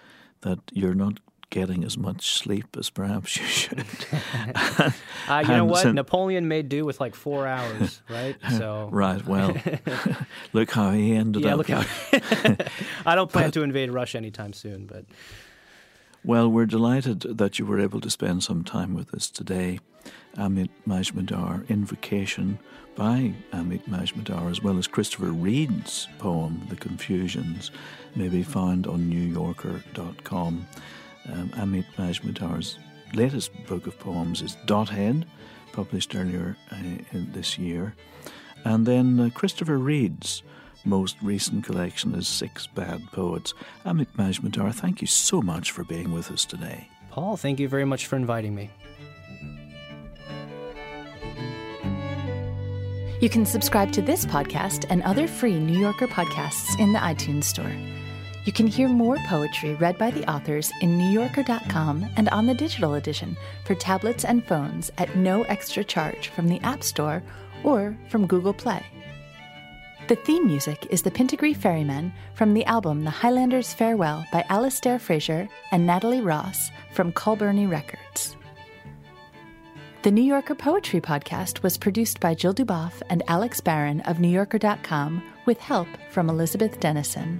that 0.42 0.60
you're 0.74 0.96
not 0.96 1.20
getting 1.52 1.84
as 1.84 1.98
much 1.98 2.32
sleep 2.40 2.76
as 2.80 2.90
perhaps 2.90 3.38
you 3.38 3.46
should. 3.46 3.86
uh, 5.28 5.44
you 5.44 5.48
know 5.50 5.66
what? 5.66 5.94
Napoleon 5.94 6.48
made 6.48 6.68
do 6.68 6.84
with 6.84 7.00
like 7.00 7.14
four 7.14 7.46
hours, 7.46 8.02
right? 8.10 8.36
So 8.58 8.90
right. 8.92 9.24
Well, 9.26 9.56
look 10.54 10.72
how 10.72 10.92
he 10.92 11.14
ended 11.14 11.44
yeah, 11.44 11.54
up. 11.54 11.58
look 11.58 11.70
how. 11.70 11.86
I 13.06 13.16
don't 13.16 13.32
plan 13.32 13.48
but, 13.48 13.54
to 13.54 13.64
invade 13.64 13.92
Russia 13.92 14.18
anytime 14.18 14.54
soon, 14.54 14.88
but. 14.88 15.06
Well, 16.24 16.50
we're 16.50 16.68
delighted 16.68 17.22
that 17.22 17.58
you 17.58 17.66
were 17.66 17.80
able 17.80 18.00
to 18.02 18.10
spend 18.10 18.44
some 18.44 18.64
time 18.64 18.94
with 18.94 19.14
us 19.14 19.30
today. 19.30 19.80
Amit 20.38 20.70
Majmudar, 20.88 21.68
Invocation 21.68 22.60
by 22.96 23.34
Amit 23.52 23.84
Majmudar, 23.88 24.50
as 24.50 24.62
well 24.62 24.78
as 24.78 24.88
Christopher 24.88 25.32
Reid's 25.32 26.08
poem, 26.20 26.66
The 26.70 26.76
Confusions, 26.76 27.72
may 28.16 28.28
be 28.28 28.44
found 28.44 28.88
on 28.88 29.10
NewYorker.com. 29.10 30.68
Um, 31.30 31.50
Amit 31.50 31.86
Majmudar's 31.98 32.78
latest 33.14 33.52
book 33.68 33.88
of 33.88 33.98
poems 34.00 34.42
is 34.42 34.58
Dothead, 34.66 35.26
published 35.72 36.16
earlier 36.16 36.58
uh, 36.72 36.78
this 37.14 37.58
year. 37.58 37.94
And 38.64 38.86
then 38.86 39.20
uh, 39.20 39.30
Christopher 39.34 39.78
Reid's 39.78 40.44
most 40.84 41.16
recent 41.22 41.64
collection 41.64 42.16
is 42.16 42.28
Six 42.28 42.68
Bad 42.68 43.02
Poets. 43.12 43.54
Amit 43.86 44.08
Majmudar, 44.18 44.74
thank 44.74 45.02
you 45.02 45.08
so 45.08 45.42
much 45.42 45.72
for 45.72 45.84
being 45.84 46.12
with 46.12 46.32
us 46.32 46.46
today. 46.46 46.88
Paul, 47.10 47.38
thank 47.38 47.60
you 47.60 47.68
very 47.68 47.86
much 47.86 48.08
for 48.08 48.16
inviting 48.16 48.56
me. 48.56 48.70
You 53.22 53.30
can 53.30 53.46
subscribe 53.46 53.92
to 53.92 54.02
this 54.02 54.26
podcast 54.26 54.88
and 54.90 55.04
other 55.04 55.28
free 55.28 55.60
New 55.60 55.78
Yorker 55.78 56.08
podcasts 56.08 56.80
in 56.80 56.92
the 56.92 57.00
iTunes 57.00 57.44
Store. 57.44 57.72
You 58.44 58.52
can 58.52 58.66
hear 58.66 58.88
more 58.88 59.18
poetry 59.28 59.76
read 59.76 60.00
by 60.00 60.10
the 60.10 60.28
authors 60.30 60.72
in 60.82 60.98
NewYorker.com 60.98 62.08
and 62.18 62.28
on 62.30 62.48
the 62.48 62.56
digital 62.56 62.96
edition 62.96 63.38
for 63.66 63.76
tablets 63.76 64.26
and 64.26 64.44
phones 64.48 64.92
at 64.98 65.16
no 65.16 65.44
extra 65.44 65.84
charge 65.84 66.30
from 66.30 66.48
the 66.48 66.60
App 66.62 66.84
Store 66.84 67.22
or 67.64 67.96
from 68.10 68.26
Google 68.26 68.54
Play. 68.54 68.84
The 70.08 70.16
theme 70.16 70.48
music 70.48 70.88
is 70.90 71.04
The 71.04 71.12
Pitnacree 71.12 71.56
Ferryman 71.56 72.12
from 72.34 72.56
the 72.56 72.66
album 72.66 73.04
The 73.04 73.12
Highlander's 73.12 73.76
Farewell 73.76 74.26
by 74.32 74.44
Alasdair 74.50 75.00
Fraser 75.00 75.48
and 75.72 75.86
Natalie 75.86 76.22
Haas 76.22 76.72
from 76.94 77.14
Culburnie 77.14 77.70
Records. 77.70 78.36
The 80.02 80.10
New 80.10 80.24
Yorker 80.24 80.56
Poetry 80.56 81.00
Podcast 81.00 81.62
was 81.62 81.78
produced 81.78 82.20
by 82.20 82.34
Jill 82.34 82.56
Duboff 82.56 83.04
and 83.12 83.22
Alex 83.28 83.62
Barron 83.62 84.02
of 84.02 84.18
NewYorker.com 84.18 85.22
with 85.46 85.60
help 85.60 85.88
from 86.10 86.28
Elizabeth 86.28 86.80
Dennison. 86.80 87.40